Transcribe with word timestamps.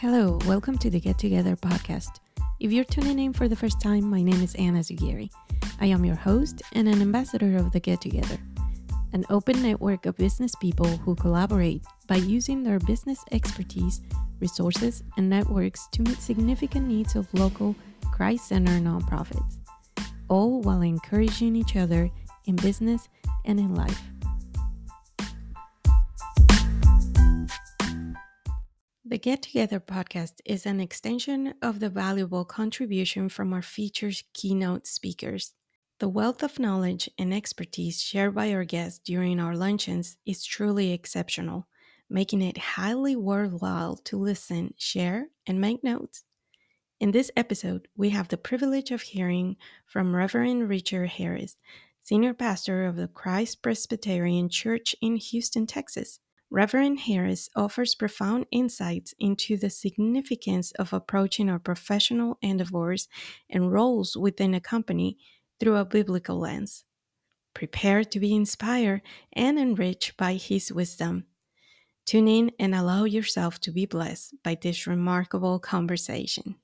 Hello, 0.00 0.38
welcome 0.46 0.78
to 0.78 0.90
the 0.90 1.00
Get 1.00 1.18
Together 1.18 1.56
podcast. 1.56 2.20
If 2.60 2.70
you're 2.70 2.84
tuning 2.84 3.18
in 3.18 3.32
for 3.32 3.48
the 3.48 3.56
first 3.56 3.80
time, 3.80 4.08
my 4.08 4.22
name 4.22 4.40
is 4.44 4.54
Anna 4.54 4.78
Zugiri. 4.78 5.28
I 5.80 5.86
am 5.86 6.04
your 6.04 6.14
host 6.14 6.62
and 6.74 6.86
an 6.86 7.02
ambassador 7.02 7.56
of 7.56 7.72
the 7.72 7.80
Get 7.80 8.00
Together, 8.00 8.38
an 9.12 9.24
open 9.28 9.60
network 9.60 10.06
of 10.06 10.16
business 10.16 10.54
people 10.60 10.86
who 10.86 11.16
collaborate 11.16 11.82
by 12.06 12.14
using 12.14 12.62
their 12.62 12.78
business 12.78 13.24
expertise, 13.32 14.00
resources, 14.38 15.02
and 15.16 15.28
networks 15.28 15.88
to 15.88 16.02
meet 16.02 16.22
significant 16.22 16.86
needs 16.86 17.16
of 17.16 17.26
local, 17.34 17.74
Christ 18.12 18.46
centered 18.46 18.84
nonprofits, 18.84 19.56
all 20.28 20.60
while 20.60 20.82
encouraging 20.82 21.56
each 21.56 21.74
other 21.74 22.08
in 22.46 22.54
business 22.54 23.08
and 23.46 23.58
in 23.58 23.74
life. 23.74 24.00
The 29.10 29.16
Get 29.16 29.40
Together 29.40 29.80
podcast 29.80 30.42
is 30.44 30.66
an 30.66 30.80
extension 30.80 31.54
of 31.62 31.80
the 31.80 31.88
valuable 31.88 32.44
contribution 32.44 33.30
from 33.30 33.54
our 33.54 33.62
featured 33.62 34.16
keynote 34.34 34.86
speakers. 34.86 35.54
The 35.98 36.10
wealth 36.10 36.42
of 36.42 36.58
knowledge 36.58 37.08
and 37.16 37.32
expertise 37.32 38.02
shared 38.02 38.34
by 38.34 38.52
our 38.52 38.64
guests 38.64 39.00
during 39.02 39.40
our 39.40 39.56
luncheons 39.56 40.18
is 40.26 40.44
truly 40.44 40.92
exceptional, 40.92 41.68
making 42.10 42.42
it 42.42 42.58
highly 42.58 43.16
worthwhile 43.16 43.96
to 44.04 44.18
listen, 44.18 44.74
share, 44.76 45.28
and 45.46 45.58
make 45.58 45.82
notes. 45.82 46.24
In 47.00 47.12
this 47.12 47.30
episode, 47.34 47.88
we 47.96 48.10
have 48.10 48.28
the 48.28 48.36
privilege 48.36 48.90
of 48.90 49.00
hearing 49.00 49.56
from 49.86 50.14
Reverend 50.14 50.68
Richard 50.68 51.08
Harris, 51.08 51.56
Senior 52.02 52.34
Pastor 52.34 52.84
of 52.84 52.96
the 52.96 53.08
Christ 53.08 53.62
Presbyterian 53.62 54.50
Church 54.50 54.94
in 55.00 55.16
Houston, 55.16 55.66
Texas. 55.66 56.20
Reverend 56.50 57.00
Harris 57.00 57.50
offers 57.54 57.94
profound 57.94 58.46
insights 58.50 59.14
into 59.18 59.58
the 59.58 59.68
significance 59.68 60.72
of 60.72 60.94
approaching 60.94 61.50
our 61.50 61.58
professional 61.58 62.38
endeavors 62.40 63.06
and 63.50 63.70
roles 63.70 64.16
within 64.16 64.54
a 64.54 64.60
company 64.60 65.18
through 65.60 65.76
a 65.76 65.84
biblical 65.84 66.38
lens. 66.38 66.84
Prepare 67.52 68.02
to 68.04 68.18
be 68.18 68.34
inspired 68.34 69.02
and 69.34 69.58
enriched 69.58 70.16
by 70.16 70.34
his 70.34 70.72
wisdom. 70.72 71.26
Tune 72.06 72.28
in 72.28 72.52
and 72.58 72.74
allow 72.74 73.04
yourself 73.04 73.60
to 73.60 73.70
be 73.70 73.84
blessed 73.84 74.34
by 74.42 74.54
this 74.54 74.86
remarkable 74.86 75.58
conversation. 75.58 76.54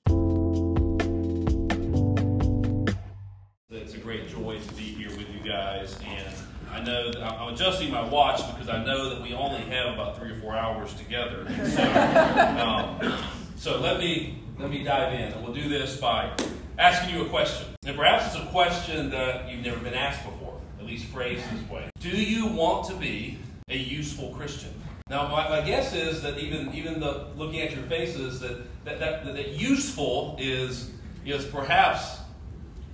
It's 3.69 3.93
a 3.93 3.99
great 3.99 4.27
joy 4.29 4.57
to 4.57 4.73
be 4.73 4.83
here 4.83 5.09
with 5.09 5.29
you 5.29 5.47
guys 5.47 5.95
and 6.03 6.33
I 6.75 6.83
know 6.83 7.09
that 7.09 7.23
I'm 7.23 7.53
adjusting 7.53 7.89
my 7.89 8.03
watch 8.03 8.45
because 8.53 8.67
I 8.67 8.83
know 8.83 9.09
that 9.09 9.21
we 9.21 9.33
only 9.33 9.61
have 9.61 9.93
about 9.93 10.17
three 10.17 10.31
or 10.31 10.35
four 10.41 10.57
hours 10.57 10.93
together. 10.95 11.47
So, 11.69 11.83
um, 12.59 13.13
so 13.55 13.79
let 13.79 13.97
me 13.97 14.43
let 14.59 14.69
me 14.69 14.83
dive 14.83 15.13
in, 15.13 15.31
and 15.31 15.41
we'll 15.41 15.53
do 15.53 15.69
this 15.69 15.95
by 15.95 16.35
asking 16.77 17.15
you 17.15 17.25
a 17.25 17.29
question. 17.29 17.67
And 17.85 17.95
perhaps 17.95 18.35
it's 18.35 18.43
a 18.43 18.47
question 18.47 19.09
that 19.11 19.49
you've 19.49 19.63
never 19.63 19.79
been 19.79 19.93
asked 19.93 20.25
before, 20.25 20.59
at 20.77 20.85
least 20.85 21.05
phrased 21.05 21.45
this 21.49 21.69
way. 21.69 21.89
Do 22.01 22.09
you 22.09 22.47
want 22.47 22.89
to 22.89 22.95
be 22.95 23.39
a 23.69 23.77
useful 23.77 24.35
Christian? 24.35 24.73
Now, 25.09 25.29
my, 25.29 25.47
my 25.47 25.61
guess 25.61 25.93
is 25.93 26.23
that 26.23 26.37
even 26.39 26.73
even 26.73 26.99
the 26.99 27.27
looking 27.37 27.61
at 27.61 27.73
your 27.73 27.83
faces, 27.83 28.41
that 28.41 28.83
that, 28.83 28.99
that, 28.99 29.23
that 29.23 29.49
useful 29.51 30.35
is 30.41 30.91
is 31.25 31.45
perhaps 31.45 32.17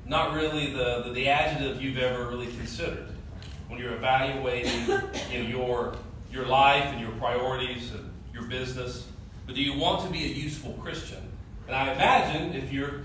not 0.05 0.35
really 0.35 0.71
the, 0.71 1.01
the, 1.05 1.13
the 1.13 1.27
adjective 1.27 1.81
you've 1.81 1.97
ever 1.97 2.27
really 2.27 2.47
considered 2.47 3.10
when 3.71 3.79
you're 3.79 3.93
evaluating 3.93 4.81
you 5.31 5.43
know, 5.43 5.49
your, 5.49 5.95
your 6.29 6.45
life 6.45 6.83
and 6.83 6.99
your 6.99 7.11
priorities 7.11 7.91
and 7.93 8.11
your 8.33 8.43
business. 8.43 9.07
But 9.45 9.55
do 9.55 9.61
you 9.61 9.79
want 9.79 10.05
to 10.05 10.11
be 10.11 10.25
a 10.25 10.27
useful 10.27 10.73
Christian? 10.73 11.31
And 11.67 11.75
I 11.75 11.93
imagine 11.93 12.53
if 12.53 12.73
you're 12.73 13.03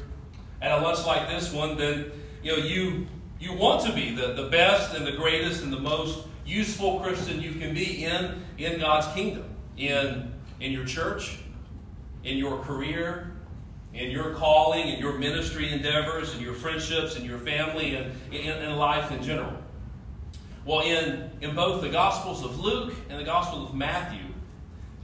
at 0.61 0.73
a 0.73 0.83
lunch 0.83 1.07
like 1.07 1.29
this 1.29 1.53
one, 1.53 1.77
then 1.77 2.11
you 2.43 2.53
know 2.53 2.59
you 2.59 3.07
you 3.39 3.53
want 3.53 3.87
to 3.87 3.93
be 3.93 4.15
the, 4.15 4.33
the 4.33 4.49
best 4.49 4.95
and 4.95 5.07
the 5.07 5.13
greatest 5.13 5.63
and 5.63 5.73
the 5.73 5.79
most 5.79 6.27
useful 6.45 6.99
Christian 7.01 7.41
you 7.41 7.53
can 7.53 7.73
be 7.73 8.05
in 8.05 8.43
in 8.59 8.81
God's 8.81 9.07
kingdom, 9.15 9.45
in 9.77 10.33
in 10.59 10.73
your 10.73 10.85
church, 10.85 11.39
in 12.25 12.39
your 12.39 12.59
career, 12.59 13.37
in 13.95 14.11
your 14.11 14.35
calling, 14.35 14.89
in 14.89 14.99
your 14.99 15.17
ministry 15.17 15.73
endeavors, 15.73 16.35
in 16.35 16.41
your 16.41 16.55
friendships, 16.55 17.17
in 17.17 17.25
your 17.25 17.39
family, 17.39 17.95
and 17.95 18.13
in, 18.33 18.63
in 18.63 18.77
life 18.77 19.13
in 19.13 19.23
general. 19.23 19.57
Well, 20.67 20.81
in, 20.81 21.31
in 21.41 21.55
both 21.55 21.81
the 21.81 21.89
Gospels 21.89 22.45
of 22.45 22.59
Luke 22.59 22.93
and 23.09 23.21
the 23.21 23.25
Gospel 23.25 23.65
of 23.65 23.73
Matthew, 23.73 24.27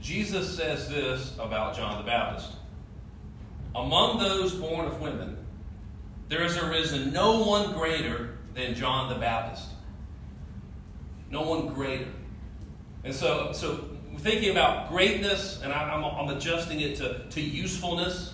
Jesus 0.01 0.57
says 0.57 0.89
this 0.89 1.33
about 1.39 1.73
John 1.73 1.97
the 1.97 2.03
Baptist 2.05 2.51
Among 3.73 4.19
those 4.19 4.53
born 4.53 4.85
of 4.85 4.99
women, 4.99 5.37
there 6.27 6.43
has 6.43 6.57
arisen 6.57 7.13
no 7.13 7.43
one 7.45 7.71
greater 7.71 8.37
than 8.53 8.75
John 8.75 9.07
the 9.07 9.17
Baptist. 9.17 9.69
No 11.31 11.43
one 11.43 11.67
greater. 11.73 12.11
And 13.05 13.15
so, 13.15 13.53
so 13.53 13.89
thinking 14.17 14.49
about 14.49 14.89
greatness, 14.89 15.61
and 15.63 15.71
I, 15.71 15.95
am 15.95 16.03
I'm 16.03 16.35
adjusting 16.35 16.81
it 16.81 16.97
to, 16.97 17.25
to 17.29 17.41
usefulness 17.41 18.33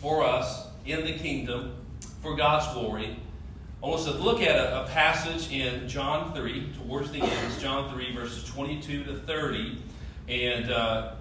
for 0.00 0.24
us 0.24 0.68
in 0.86 1.04
the 1.04 1.14
kingdom 1.14 1.74
for 2.22 2.36
God's 2.36 2.72
glory. 2.72 3.16
I 3.80 3.86
want 3.86 4.00
us 4.00 4.06
to 4.06 4.12
look 4.18 4.42
at 4.42 4.56
a, 4.56 4.82
a, 4.82 4.88
passage 4.88 5.52
in 5.52 5.88
John 5.88 6.34
3, 6.34 6.72
towards 6.82 7.12
the 7.12 7.20
end. 7.20 7.46
It's 7.46 7.62
John 7.62 7.88
3, 7.94 8.12
verses 8.12 8.42
22 8.50 9.04
to 9.04 9.14
30. 9.20 9.78
And 10.26 10.72
uh, 10.72 11.12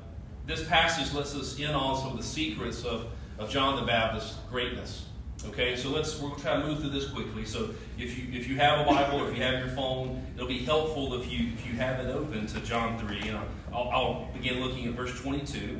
this 0.47 0.67
passage 0.67 1.13
lets 1.13 1.35
us 1.35 1.59
in 1.59 1.69
on 1.69 1.97
some 1.97 2.12
of 2.13 2.17
the 2.17 2.23
secrets 2.23 2.84
of, 2.84 3.06
of 3.38 3.51
John 3.51 3.75
the 3.75 3.85
Baptist's 3.85 4.38
greatness. 4.50 5.06
Okay, 5.46 5.75
so 5.75 5.90
let's 5.90 6.19
we'll 6.19 6.34
try 6.35 6.59
to 6.59 6.66
move 6.66 6.79
through 6.79 6.90
this 6.90 7.07
quickly. 7.09 7.46
So 7.46 7.69
if 8.00 8.17
you 8.17 8.25
if 8.34 8.47
you 8.47 8.56
have 8.56 8.79
a 8.79 8.90
Bible 8.90 9.22
or 9.22 9.29
if 9.29 9.38
you 9.38 9.44
have 9.44 9.59
your 9.59 9.69
phone, 9.75 10.25
it'll 10.34 10.47
be 10.47 10.66
helpful 10.66 11.13
if 11.13 11.31
you 11.31 11.50
if 11.53 11.67
you 11.67 11.73
have 11.73 12.00
it 12.00 12.09
open 12.09 12.47
to 12.47 12.59
John 12.62 12.97
3. 12.97 13.19
And 13.29 13.38
I'll, 13.72 13.90
I'll 13.90 14.29
begin 14.34 14.62
looking 14.62 14.88
at 14.88 14.94
verse 14.94 15.16
22. 15.22 15.79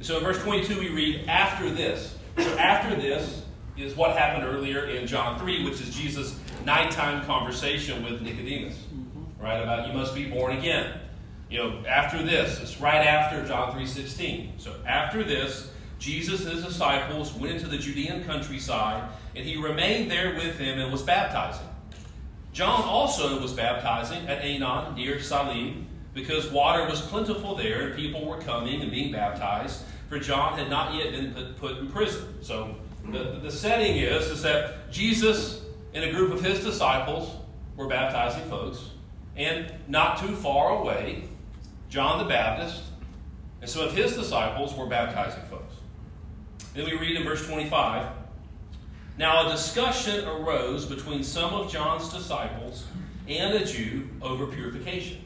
So 0.00 0.16
in 0.16 0.24
verse 0.24 0.42
22 0.42 0.80
we 0.80 0.88
read, 0.88 1.28
after 1.28 1.68
this. 1.68 2.16
So 2.38 2.56
after 2.56 2.96
this, 2.96 3.44
is 3.80 3.96
what 3.96 4.16
happened 4.16 4.44
earlier 4.44 4.86
in 4.86 5.06
John 5.06 5.38
3, 5.38 5.64
which 5.64 5.80
is 5.80 5.94
Jesus' 5.94 6.38
nighttime 6.64 7.24
conversation 7.24 8.04
with 8.04 8.20
Nicodemus, 8.20 8.74
mm-hmm. 8.74 9.42
right? 9.42 9.60
About 9.60 9.86
you 9.86 9.92
must 9.92 10.14
be 10.14 10.26
born 10.26 10.56
again. 10.56 10.98
You 11.50 11.58
know, 11.58 11.84
after 11.86 12.22
this, 12.22 12.60
it's 12.60 12.80
right 12.80 13.06
after 13.06 13.46
John 13.46 13.72
3.16. 13.72 14.60
So 14.60 14.74
after 14.86 15.24
this, 15.24 15.70
Jesus 15.98 16.44
and 16.44 16.54
his 16.54 16.64
disciples 16.64 17.32
went 17.34 17.54
into 17.54 17.66
the 17.66 17.78
Judean 17.78 18.24
countryside, 18.24 19.08
and 19.34 19.44
he 19.44 19.56
remained 19.56 20.10
there 20.10 20.34
with 20.34 20.58
them 20.58 20.78
and 20.78 20.92
was 20.92 21.02
baptizing. 21.02 21.66
John 22.52 22.82
also 22.82 23.40
was 23.40 23.52
baptizing 23.52 24.26
at 24.28 24.42
Aenon 24.42 24.94
near 24.94 25.20
Salim, 25.20 25.86
because 26.14 26.50
water 26.50 26.86
was 26.86 27.00
plentiful 27.00 27.54
there, 27.54 27.88
and 27.88 27.96
people 27.96 28.26
were 28.26 28.38
coming 28.38 28.82
and 28.82 28.90
being 28.90 29.12
baptized, 29.12 29.82
for 30.08 30.18
John 30.18 30.58
had 30.58 30.68
not 30.68 30.94
yet 30.94 31.12
been 31.12 31.32
put, 31.32 31.56
put 31.56 31.78
in 31.78 31.88
prison. 31.88 32.42
So 32.42 32.76
the, 33.12 33.40
the 33.42 33.50
setting 33.50 33.96
is, 33.96 34.26
is 34.26 34.42
that 34.42 34.90
Jesus 34.90 35.62
and 35.94 36.04
a 36.04 36.12
group 36.12 36.32
of 36.32 36.42
his 36.42 36.62
disciples 36.62 37.34
were 37.76 37.86
baptizing 37.86 38.48
folks, 38.48 38.90
and 39.36 39.72
not 39.86 40.18
too 40.18 40.34
far 40.34 40.80
away, 40.80 41.24
John 41.88 42.18
the 42.18 42.24
Baptist 42.24 42.82
and 43.60 43.68
some 43.68 43.82
of 43.82 43.92
his 43.92 44.14
disciples 44.14 44.74
were 44.74 44.86
baptizing 44.86 45.42
folks. 45.44 45.74
Then 46.74 46.84
we 46.84 46.96
read 46.96 47.16
in 47.16 47.24
verse 47.24 47.46
25 47.46 48.06
Now 49.16 49.48
a 49.48 49.50
discussion 49.50 50.26
arose 50.26 50.84
between 50.84 51.24
some 51.24 51.54
of 51.54 51.72
John's 51.72 52.12
disciples 52.12 52.86
and 53.26 53.54
a 53.54 53.64
Jew 53.64 54.08
over 54.22 54.46
purification. 54.46 55.18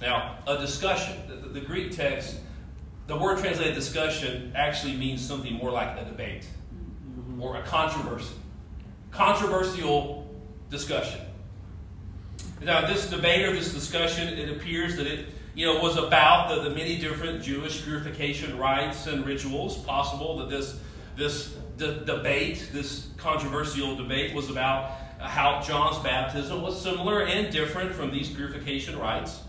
Now, 0.00 0.38
a 0.46 0.56
discussion, 0.56 1.16
the, 1.28 1.48
the 1.48 1.60
Greek 1.60 1.92
text, 1.92 2.38
the 3.06 3.16
word 3.16 3.38
translated 3.38 3.74
discussion 3.74 4.52
actually 4.54 4.96
means 4.96 5.26
something 5.26 5.52
more 5.54 5.70
like 5.70 5.98
a 5.98 6.04
debate 6.04 6.46
or 7.40 7.56
a 7.56 7.62
controversy. 7.62 8.34
Controversial 9.10 10.28
discussion. 10.70 11.20
Now, 12.62 12.86
this 12.86 13.08
debate 13.08 13.46
or 13.46 13.52
this 13.52 13.72
discussion, 13.72 14.28
it 14.28 14.50
appears 14.50 14.96
that 14.96 15.06
it 15.06 15.26
you 15.54 15.66
know, 15.66 15.80
was 15.80 15.96
about 15.96 16.48
the, 16.48 16.68
the 16.68 16.74
many 16.74 16.96
different 16.98 17.42
Jewish 17.42 17.82
purification 17.82 18.56
rites 18.58 19.06
and 19.06 19.26
rituals. 19.26 19.78
Possible 19.78 20.38
that 20.38 20.48
this, 20.48 20.78
this 21.16 21.56
debate, 21.76 22.70
this 22.72 23.08
controversial 23.16 23.96
debate, 23.96 24.34
was 24.34 24.48
about 24.48 24.92
how 25.18 25.60
John's 25.60 25.98
baptism 25.98 26.62
was 26.62 26.80
similar 26.80 27.26
and 27.26 27.52
different 27.52 27.92
from 27.92 28.10
these 28.10 28.30
purification 28.30 28.98
rites. 28.98 29.42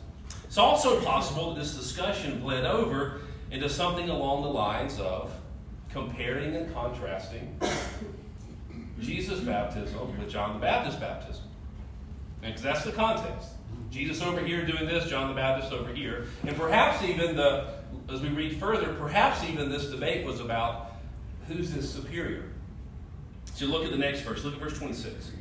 It's 0.45 0.57
also 0.57 1.01
possible 1.01 1.53
that 1.53 1.61
this 1.61 1.75
discussion 1.75 2.41
bled 2.41 2.65
over 2.65 3.21
into 3.51 3.69
something 3.69 4.09
along 4.09 4.43
the 4.43 4.49
lines 4.49 4.99
of 4.99 5.33
comparing 5.93 6.55
and 6.55 6.73
contrasting 6.73 7.59
Jesus' 8.99 9.39
baptism 9.39 10.17
with 10.19 10.29
John 10.29 10.53
the 10.53 10.59
Baptist's 10.59 10.99
baptism. 10.99 11.43
Because 12.41 12.61
that's 12.61 12.83
the 12.83 12.91
context. 12.91 13.49
Jesus 13.89 14.21
over 14.21 14.39
here 14.39 14.65
doing 14.65 14.85
this, 14.85 15.09
John 15.09 15.27
the 15.27 15.33
Baptist 15.33 15.73
over 15.73 15.93
here. 15.93 16.27
And 16.45 16.55
perhaps 16.55 17.03
even 17.03 17.35
the, 17.35 17.73
as 18.09 18.21
we 18.21 18.29
read 18.29 18.57
further, 18.57 18.93
perhaps 18.93 19.43
even 19.43 19.69
this 19.69 19.89
debate 19.89 20.25
was 20.25 20.39
about 20.39 20.93
who's 21.47 21.71
his 21.71 21.91
superior. 21.91 22.45
So 23.53 23.65
look 23.65 23.83
at 23.83 23.91
the 23.91 23.97
next 23.97 24.21
verse. 24.21 24.43
Look 24.43 24.53
at 24.53 24.59
verse 24.59 24.77
26. 24.77 25.31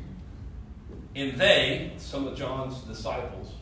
And 1.14 1.38
they, 1.38 1.92
some 1.96 2.26
of 2.26 2.36
John's 2.36 2.78
disciples, 2.82 3.52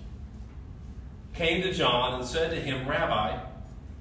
came 1.35 1.63
to 1.63 1.73
John 1.73 2.19
and 2.19 2.29
said 2.29 2.51
to 2.51 2.57
him, 2.57 2.89
Rabbi, 2.89 3.39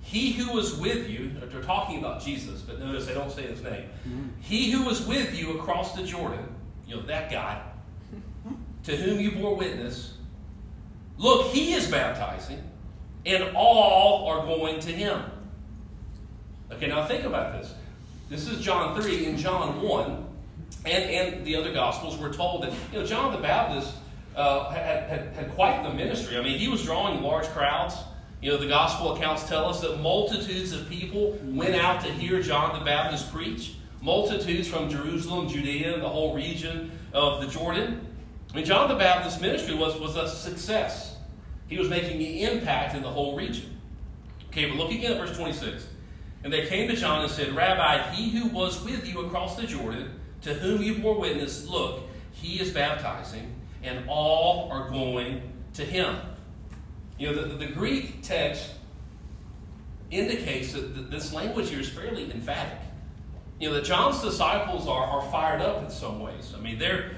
he 0.07 0.31
who 0.31 0.53
was 0.53 0.73
with 0.77 1.09
you, 1.09 1.33
they're 1.51 1.61
talking 1.61 1.99
about 1.99 2.21
Jesus, 2.21 2.61
but 2.61 2.79
notice 2.79 3.05
they 3.05 3.13
don't 3.13 3.29
say 3.29 3.41
his 3.41 3.61
name. 3.61 3.89
Mm-hmm. 4.07 4.27
He 4.39 4.71
who 4.71 4.85
was 4.85 5.05
with 5.05 5.37
you 5.37 5.59
across 5.59 5.97
the 5.97 6.03
Jordan, 6.03 6.47
you 6.87 6.95
know, 6.95 7.01
that 7.01 7.29
guy, 7.29 7.61
to 8.83 8.95
whom 8.95 9.19
you 9.19 9.31
bore 9.31 9.57
witness, 9.57 10.13
look, 11.17 11.47
he 11.47 11.73
is 11.73 11.91
baptizing, 11.91 12.63
and 13.25 13.53
all 13.53 14.29
are 14.29 14.45
going 14.45 14.79
to 14.79 14.93
him. 14.93 15.21
Okay, 16.71 16.87
now 16.87 17.05
think 17.05 17.25
about 17.25 17.59
this. 17.61 17.73
This 18.29 18.47
is 18.47 18.61
John 18.61 18.97
3 19.01 19.25
and 19.25 19.37
John 19.37 19.81
1, 19.81 20.25
and, 20.85 21.03
and 21.03 21.45
the 21.45 21.57
other 21.57 21.73
Gospels, 21.73 22.15
we're 22.15 22.31
told 22.31 22.63
that, 22.63 22.71
you 22.93 22.99
know, 22.99 23.05
John 23.05 23.33
the 23.33 23.39
Baptist 23.39 23.93
uh, 24.37 24.69
had, 24.69 25.09
had, 25.09 25.33
had 25.33 25.51
quite 25.53 25.83
the 25.83 25.93
ministry. 25.93 26.37
I 26.37 26.41
mean, 26.41 26.57
he 26.57 26.69
was 26.69 26.85
drawing 26.85 27.21
large 27.21 27.47
crowds. 27.47 27.95
You 28.41 28.51
know, 28.51 28.57
the 28.57 28.67
gospel 28.67 29.15
accounts 29.15 29.47
tell 29.47 29.65
us 29.65 29.81
that 29.81 29.99
multitudes 29.99 30.71
of 30.71 30.87
people 30.87 31.37
went 31.43 31.75
out 31.75 32.01
to 32.01 32.11
hear 32.11 32.41
John 32.41 32.77
the 32.77 32.85
Baptist 32.85 33.33
preach. 33.33 33.75
Multitudes 33.99 34.67
from 34.67 34.89
Jerusalem, 34.89 35.49
Judea, 35.49 35.95
and 35.95 36.03
the 36.03 36.09
whole 36.09 36.35
region 36.35 36.91
of 37.13 37.41
the 37.41 37.47
Jordan. 37.47 38.05
I 38.51 38.55
mean, 38.55 38.65
John 38.65 38.89
the 38.89 38.95
Baptist's 38.95 39.41
ministry 39.41 39.73
was, 39.75 39.99
was 39.99 40.15
a 40.15 40.29
success. 40.29 41.17
He 41.67 41.77
was 41.77 41.89
making 41.89 42.17
an 42.17 42.57
impact 42.57 42.95
in 42.95 43.01
the 43.01 43.09
whole 43.09 43.35
region. 43.35 43.77
Okay, 44.49 44.69
but 44.69 44.77
look 44.77 44.91
again 44.91 45.13
at 45.13 45.17
verse 45.17 45.35
26. 45.35 45.87
And 46.43 46.53
they 46.53 46.67
came 46.67 46.87
to 46.89 46.95
John 46.95 47.23
and 47.23 47.31
said, 47.31 47.55
Rabbi, 47.55 48.11
he 48.11 48.29
who 48.29 48.49
was 48.49 48.83
with 48.83 49.07
you 49.07 49.25
across 49.25 49.57
the 49.57 49.65
Jordan, 49.65 50.11
to 50.43 50.53
whom 50.53 50.83
you 50.83 50.99
bore 50.99 51.19
witness, 51.19 51.67
look, 51.67 52.03
he 52.31 52.59
is 52.61 52.71
baptizing, 52.71 53.53
and 53.83 54.07
all 54.07 54.71
are 54.71 54.89
going 54.89 55.41
to 55.73 55.83
him. 55.83 56.15
You 57.17 57.27
know, 57.27 57.41
the, 57.41 57.55
the 57.55 57.67
Greek 57.67 58.21
text 58.21 58.71
indicates 60.11 60.73
that 60.73 61.11
this 61.11 61.33
language 61.33 61.69
here 61.69 61.79
is 61.79 61.89
fairly 61.89 62.31
emphatic. 62.31 62.79
You 63.59 63.69
know, 63.69 63.75
that 63.75 63.85
John's 63.85 64.21
disciples 64.21 64.87
are, 64.87 65.03
are 65.03 65.31
fired 65.31 65.61
up 65.61 65.83
in 65.83 65.89
some 65.89 66.19
ways. 66.19 66.53
I 66.55 66.61
mean, 66.61 66.77
they're, 66.77 67.11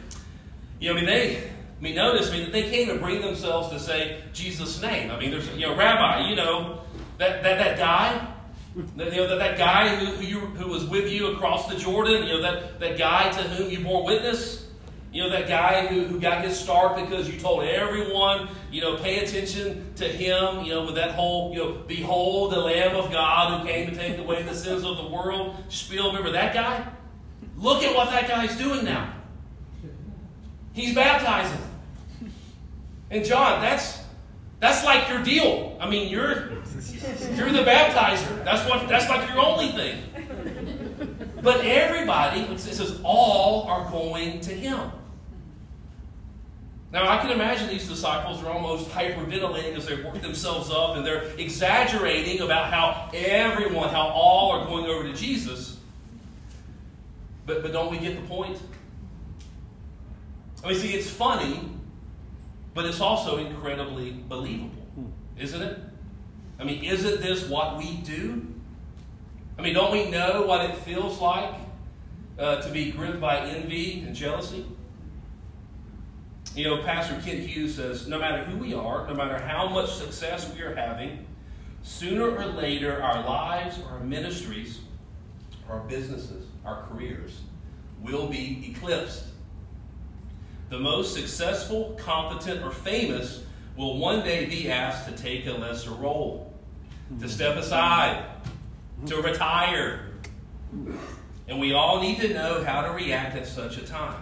you 0.80 0.90
know, 0.90 0.96
I 0.96 1.02
mean, 1.02 1.06
they, 1.06 1.38
I 1.38 1.82
mean, 1.82 1.96
notice, 1.96 2.30
I 2.30 2.38
mean, 2.38 2.52
they 2.52 2.70
came 2.70 2.88
to 2.88 2.96
bring 2.96 3.22
themselves 3.22 3.70
to 3.70 3.80
say 3.80 4.22
Jesus' 4.34 4.82
name. 4.82 5.12
I 5.12 5.20
mean, 5.20 5.32
there's, 5.32 5.50
you 5.50 5.68
know, 5.68 5.76
Rabbi, 5.76 6.30
you 6.30 6.36
know, 6.36 6.82
that, 7.18 7.44
that, 7.44 7.58
that 7.58 7.78
guy, 7.78 8.28
you 8.76 8.84
know, 8.96 9.28
that, 9.28 9.40
that 9.40 9.58
guy 9.58 9.96
who, 9.96 10.06
who, 10.14 10.24
you, 10.24 10.40
who 10.40 10.70
was 10.70 10.86
with 10.86 11.12
you 11.12 11.34
across 11.34 11.68
the 11.68 11.78
Jordan, 11.78 12.24
you 12.24 12.34
know, 12.34 12.42
that, 12.42 12.80
that 12.80 12.98
guy 12.98 13.30
to 13.32 13.42
whom 13.50 13.70
you 13.70 13.84
bore 13.84 14.06
witness, 14.06 14.69
you 15.12 15.24
know, 15.24 15.30
that 15.30 15.48
guy 15.48 15.88
who, 15.88 16.04
who 16.04 16.20
got 16.20 16.44
his 16.44 16.58
start 16.58 16.96
because 16.96 17.28
you 17.30 17.40
told 17.40 17.64
everyone, 17.64 18.48
you 18.72 18.82
know, 18.82 18.96
pay 18.98 19.24
attention 19.24 19.92
to 19.96 20.06
him, 20.06 20.64
you 20.64 20.74
know, 20.74 20.86
with 20.86 20.96
that 20.96 21.12
whole, 21.12 21.52
you 21.52 21.60
know, 21.60 21.72
behold 21.88 22.52
the 22.52 22.60
Lamb 22.60 22.96
of 22.96 23.12
God 23.12 23.62
who 23.62 23.68
came 23.68 23.90
to 23.90 23.96
take 23.96 24.20
away 24.20 24.44
the 24.44 24.54
sins 24.54 24.84
of 24.84 24.98
the 24.98 25.08
world 25.08 25.56
spiel. 25.70 26.08
Remember 26.08 26.32
that 26.32 26.54
guy? 26.54 26.86
Look 27.58 27.84
at 27.84 27.96
what 27.96 28.12
that 28.12 28.28
guy's 28.28 28.56
doing 28.56 28.86
now. 28.86 29.14
He's 30.74 30.94
baptizing. 30.94 31.62
And 33.10 33.26
John, 33.26 33.62
that's 33.62 34.00
that's 34.60 34.84
like 34.86 35.10
your 35.10 35.24
deal. 35.24 35.78
I 35.80 35.90
mean, 35.90 36.10
you're 36.10 36.52
you're 37.34 37.52
the 37.52 37.64
baptizer. 37.66 38.46
That's 38.46 38.70
what 38.70 38.88
that's 38.88 39.10
like 39.10 39.28
your 39.30 39.40
only 39.40 39.72
thing. 39.72 40.04
But 41.42 41.66
everybody, 41.66 42.42
it 42.42 42.60
says 42.60 43.00
all 43.04 43.64
are 43.64 43.90
going 43.90 44.42
to 44.42 44.52
him. 44.52 44.92
Now, 46.92 47.08
I 47.08 47.22
can 47.22 47.30
imagine 47.30 47.68
these 47.68 47.88
disciples 47.88 48.44
are 48.44 48.50
almost 48.50 48.90
hyperventilating 48.90 49.78
as 49.78 49.86
they 49.86 50.02
work 50.02 50.22
themselves 50.22 50.72
up 50.72 50.96
and 50.96 51.06
they're 51.06 51.24
exaggerating 51.38 52.42
about 52.42 52.74
how 52.74 53.12
everyone, 53.14 53.90
how 53.90 54.08
all 54.08 54.52
are 54.52 54.66
going 54.66 54.86
over 54.86 55.04
to 55.04 55.14
Jesus. 55.14 55.78
But, 57.46 57.62
but 57.62 57.74
don't 57.74 57.92
we 57.92 58.00
get 58.00 58.20
the 58.20 58.28
point? 58.28 58.60
I 60.64 60.70
mean, 60.70 60.80
see, 60.80 60.94
it's 60.94 61.10
funny, 61.10 61.70
but 62.74 62.86
it's 62.86 63.02
also 63.02 63.38
incredibly 63.38 64.12
believable, 64.28 64.84
isn't 65.38 65.62
it? 65.62 65.80
I 66.60 66.64
mean, 66.64 66.84
isn't 66.84 67.22
this 67.22 67.48
what 67.48 67.78
we 67.78 67.98
do? 67.98 68.46
I 69.60 69.62
mean, 69.62 69.76
don't 69.76 69.92
we 69.92 70.10
know 70.10 70.44
what 70.44 70.70
it 70.70 70.76
feels 70.78 71.20
like 71.20 71.54
uh, 72.40 72.62
to 72.62 72.70
be 72.72 72.92
gripped 72.92 73.22
by 73.22 73.40
envy 73.40 74.02
and 74.02 74.16
jealousy? 74.16 74.66
You 76.56 76.64
know, 76.66 76.82
Pastor 76.84 77.14
Kent 77.24 77.42
Hughes 77.42 77.76
says 77.76 78.08
no 78.08 78.20
matter 78.20 78.44
who 78.44 78.58
we 78.58 78.74
are, 78.74 79.08
no 79.08 79.14
matter 79.14 79.38
how 79.38 79.70
much 79.70 79.94
success 79.94 80.52
we 80.54 80.62
are 80.62 80.76
having, 80.76 81.26
sooner 81.84 82.30
or 82.30 82.46
later 82.46 83.02
our 83.02 83.24
lives, 83.24 83.80
our 83.90 84.00
ministries, 84.00 84.80
our 85.70 85.80
businesses, 85.82 86.48
our 86.66 86.84
careers 86.84 87.42
will 88.02 88.28
be 88.28 88.74
eclipsed. 88.76 89.26
The 90.70 90.80
most 90.80 91.14
successful, 91.14 91.98
competent, 92.00 92.64
or 92.64 92.72
famous 92.72 93.44
will 93.76 93.98
one 93.98 94.24
day 94.24 94.46
be 94.46 94.70
asked 94.70 95.08
to 95.08 95.16
take 95.16 95.46
a 95.46 95.54
lesser 95.54 95.92
role, 95.92 96.54
to 97.20 97.30
step 97.30 97.58
aside, 97.58 98.24
to 99.06 99.22
retire. 99.22 100.08
And 101.48 101.60
we 101.60 101.74
all 101.74 102.02
need 102.02 102.20
to 102.22 102.34
know 102.34 102.64
how 102.64 102.82
to 102.82 102.92
react 102.92 103.36
at 103.36 103.48
such 103.48 103.78
a 103.78 103.86
time. 103.86 104.22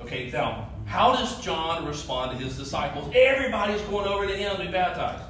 Okay, 0.00 0.30
now, 0.30 0.70
how 0.86 1.12
does 1.12 1.40
John 1.40 1.86
respond 1.86 2.38
to 2.38 2.44
his 2.44 2.56
disciples? 2.56 3.10
Everybody's 3.14 3.80
going 3.82 4.06
over 4.06 4.26
to 4.26 4.36
him 4.36 4.56
to 4.56 4.62
be 4.64 4.70
baptized. 4.70 5.24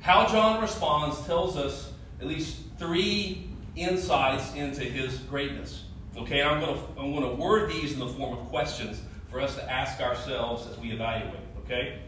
How 0.00 0.26
John 0.26 0.60
responds 0.60 1.24
tells 1.26 1.56
us 1.56 1.92
at 2.20 2.26
least 2.26 2.58
three 2.78 3.48
insights 3.76 4.54
into 4.54 4.82
his 4.82 5.18
greatness. 5.18 5.84
Okay, 6.16 6.42
I'm 6.42 6.60
going 6.60 6.74
to 6.74 6.82
I'm 7.00 7.12
going 7.12 7.28
to 7.28 7.36
word 7.42 7.70
these 7.70 7.92
in 7.92 8.00
the 8.00 8.08
form 8.08 8.36
of 8.36 8.44
questions 8.46 9.00
for 9.30 9.40
us 9.40 9.54
to 9.54 9.70
ask 9.70 10.00
ourselves 10.00 10.66
as 10.66 10.76
we 10.78 10.90
evaluate. 10.90 11.34
Okay, 11.64 11.98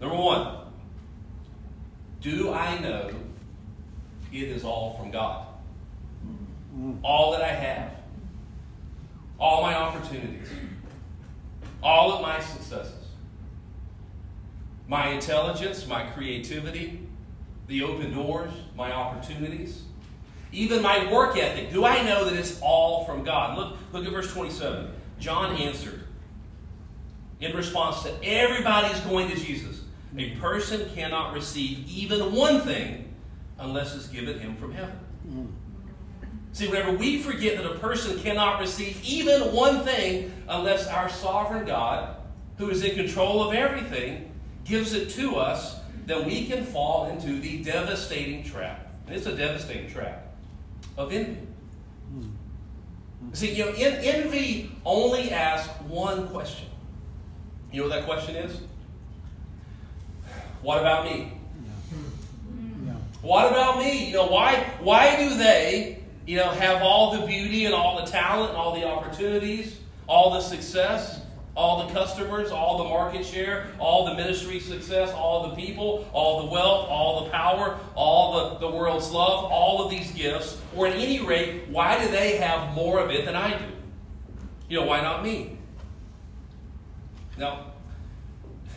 number 0.00 0.16
one, 0.16 0.56
do 2.20 2.52
I 2.52 2.78
know 2.78 3.10
it 4.32 4.42
is 4.42 4.64
all 4.64 4.94
from 4.94 5.10
God? 5.10 5.46
Mm. 6.76 6.98
All 7.02 7.32
that 7.32 7.42
I 7.42 7.52
have, 7.52 7.92
all 9.38 9.62
my 9.62 9.74
opportunities 9.74 10.48
all 11.86 12.12
of 12.12 12.20
my 12.20 12.40
successes 12.40 12.92
my 14.88 15.08
intelligence, 15.08 15.84
my 15.88 16.04
creativity, 16.10 17.00
the 17.66 17.82
open 17.82 18.14
doors, 18.14 18.52
my 18.76 18.92
opportunities, 18.92 19.82
even 20.52 20.80
my 20.80 21.12
work 21.12 21.36
ethic. 21.36 21.72
Do 21.72 21.84
I 21.84 22.04
know 22.04 22.24
that 22.24 22.34
it's 22.34 22.60
all 22.60 23.04
from 23.04 23.24
God? 23.24 23.58
Look, 23.58 23.76
look 23.92 24.04
at 24.04 24.12
verse 24.12 24.32
27. 24.32 24.88
John 25.18 25.56
answered 25.56 26.04
in 27.40 27.56
response 27.56 28.04
to 28.04 28.24
everybody's 28.24 29.00
going 29.00 29.28
to 29.28 29.36
Jesus. 29.36 29.80
A 30.16 30.30
person 30.36 30.88
cannot 30.94 31.34
receive 31.34 31.84
even 31.88 32.32
one 32.32 32.60
thing 32.60 33.12
unless 33.58 33.96
it's 33.96 34.06
given 34.06 34.38
him 34.38 34.54
from 34.54 34.72
heaven. 34.72 34.98
Mm. 35.28 35.48
See, 36.56 36.68
whenever 36.68 36.92
we 36.92 37.18
forget 37.20 37.58
that 37.58 37.70
a 37.70 37.78
person 37.80 38.18
cannot 38.18 38.60
receive 38.60 38.98
even 39.04 39.52
one 39.52 39.84
thing 39.84 40.32
unless 40.48 40.86
our 40.86 41.10
sovereign 41.10 41.66
God, 41.66 42.16
who 42.56 42.70
is 42.70 42.82
in 42.82 42.94
control 42.96 43.46
of 43.46 43.54
everything, 43.54 44.32
gives 44.64 44.94
it 44.94 45.10
to 45.10 45.36
us, 45.36 45.78
then 46.06 46.24
we 46.24 46.46
can 46.46 46.64
fall 46.64 47.10
into 47.10 47.40
the 47.40 47.62
devastating 47.62 48.42
trap. 48.42 48.86
And 49.06 49.14
it's 49.14 49.26
a 49.26 49.36
devastating 49.36 49.90
trap 49.90 50.34
of 50.96 51.12
envy. 51.12 51.46
See, 53.34 53.52
you 53.52 53.66
know, 53.66 53.72
envy 53.72 54.74
only 54.86 55.32
asks 55.32 55.68
one 55.82 56.26
question. 56.28 56.68
You 57.70 57.82
know 57.82 57.88
what 57.88 57.96
that 57.96 58.06
question 58.06 58.34
is? 58.34 58.58
What 60.62 60.78
about 60.78 61.04
me? 61.04 61.34
Yeah. 62.86 62.92
Hmm. 62.92 62.96
What 63.20 63.52
about 63.52 63.76
me? 63.76 64.06
You 64.06 64.14
know, 64.14 64.28
why 64.28 64.54
why 64.80 65.16
do 65.16 65.36
they 65.36 66.05
you 66.26 66.36
know, 66.36 66.50
have 66.50 66.82
all 66.82 67.18
the 67.18 67.26
beauty 67.26 67.66
and 67.66 67.74
all 67.74 68.04
the 68.04 68.10
talent 68.10 68.50
and 68.50 68.58
all 68.58 68.74
the 68.74 68.84
opportunities, 68.84 69.78
all 70.08 70.34
the 70.34 70.40
success, 70.40 71.20
all 71.56 71.86
the 71.86 71.92
customers, 71.94 72.50
all 72.50 72.78
the 72.78 72.84
market 72.84 73.24
share, 73.24 73.68
all 73.78 74.04
the 74.04 74.14
ministry 74.14 74.60
success, 74.60 75.10
all 75.12 75.48
the 75.48 75.56
people, 75.56 76.06
all 76.12 76.44
the 76.44 76.52
wealth, 76.52 76.88
all 76.90 77.24
the 77.24 77.30
power, 77.30 77.78
all 77.94 78.58
the, 78.58 78.58
the 78.58 78.70
world's 78.70 79.10
love, 79.10 79.44
all 79.50 79.84
of 79.84 79.90
these 79.90 80.10
gifts, 80.12 80.60
or 80.74 80.88
at 80.88 80.94
any 80.94 81.24
rate, 81.24 81.68
why 81.68 81.98
do 82.04 82.10
they 82.10 82.36
have 82.36 82.74
more 82.74 82.98
of 82.98 83.10
it 83.10 83.24
than 83.24 83.34
I 83.34 83.56
do? 83.56 83.64
You 84.68 84.80
know, 84.80 84.86
why 84.86 85.00
not 85.00 85.24
me? 85.24 85.56
Now, 87.38 87.72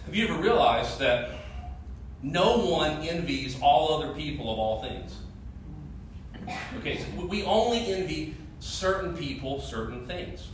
Have 0.05 0.15
you 0.15 0.27
ever 0.27 0.41
realized 0.41 0.99
that 0.99 1.31
no 2.21 2.57
one 2.57 3.01
envies 3.01 3.57
all 3.61 4.01
other 4.01 4.13
people 4.13 4.51
of 4.51 4.59
all 4.59 4.81
things? 4.81 5.15
Okay, 6.79 6.97
so 6.97 7.25
we 7.25 7.43
only 7.43 7.93
envy 7.93 8.35
certain 8.59 9.15
people 9.15 9.61
certain 9.61 10.05
things. 10.05 10.49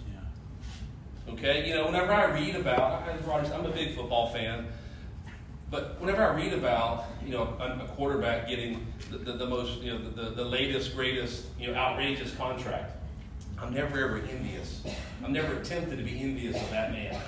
Okay, 1.28 1.68
you 1.68 1.74
know, 1.74 1.88
whenever 1.88 2.14
I 2.14 2.25
read 2.25 2.56
about, 2.56 3.04
I'm 3.08 3.66
a 3.66 3.72
big 3.72 3.96
football 3.96 4.32
fan, 4.32 4.68
but 5.72 6.00
whenever 6.00 6.24
I 6.24 6.36
read 6.36 6.54
about, 6.54 7.06
you 7.25 7.32
know, 7.32 7.58
a, 7.60 7.88
quarterback 7.96 8.48
getting 8.48 8.86
the, 9.10 9.18
the, 9.18 9.34
the 9.34 9.48
most, 9.48 9.82
you 9.82 9.94
know, 9.94 10.10
the, 10.12 10.30
the 10.30 10.46
latest, 10.46 10.96
greatest, 10.96 11.48
you 11.60 11.68
know, 11.68 11.74
outrageous 11.74 12.34
contract, 12.36 12.96
I'm 13.60 13.74
never 13.74 14.00
ever 14.00 14.18
envious. 14.18 14.82
I'm 15.24 15.34
never 15.34 15.56
tempted 15.64 15.98
to 15.98 16.04
be 16.04 16.22
envious 16.22 16.62
of 16.62 16.70
that 16.70 16.92
man 16.92 17.20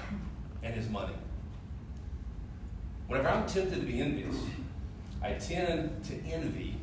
and 0.61 0.73
his 0.75 0.89
money. 0.89 1.15
Whenever 3.07 3.29
I'm 3.29 3.47
tempted 3.47 3.79
to 3.79 3.85
be 3.85 3.99
envious, 3.99 4.35
I 5.23 5.33
tend 5.33 6.03
to 6.05 6.13
envy 6.31 6.76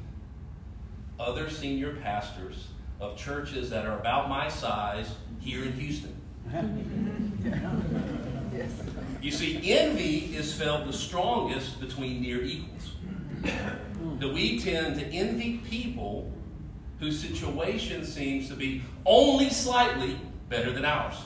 other 1.18 1.48
senior 1.48 1.94
pastors 1.96 2.68
of 3.00 3.16
churches 3.16 3.70
that 3.70 3.86
are 3.86 3.98
about 3.98 4.28
my 4.28 4.48
size 4.48 5.14
here 5.40 5.64
in 5.64 5.72
Houston. 5.72 6.14
You 9.20 9.30
see, 9.30 9.72
envy 9.72 10.36
is 10.36 10.54
felt 10.54 10.86
the 10.86 10.92
strongest 10.92 11.80
between 11.80 12.20
near 12.22 12.42
equals. 12.42 12.92
That 14.20 14.32
we 14.32 14.58
tend 14.60 14.98
to 14.98 15.06
envy 15.06 15.58
people 15.68 16.30
whose 17.00 17.20
situation 17.20 18.04
seems 18.04 18.48
to 18.48 18.54
be 18.54 18.82
only 19.04 19.50
slightly 19.50 20.18
better 20.48 20.72
than 20.72 20.84
ours. 20.84 21.16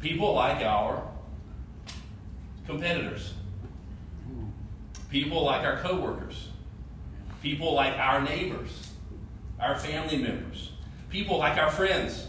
People 0.00 0.34
like 0.34 0.64
our 0.64 1.06
competitors. 2.66 3.34
People 5.10 5.44
like 5.44 5.64
our 5.64 5.78
coworkers. 5.78 6.48
People 7.44 7.74
like 7.74 7.92
our 7.98 8.22
neighbors, 8.22 8.90
our 9.60 9.78
family 9.78 10.16
members. 10.16 10.72
People 11.10 11.36
like 11.36 11.58
our 11.58 11.70
friends. 11.70 12.26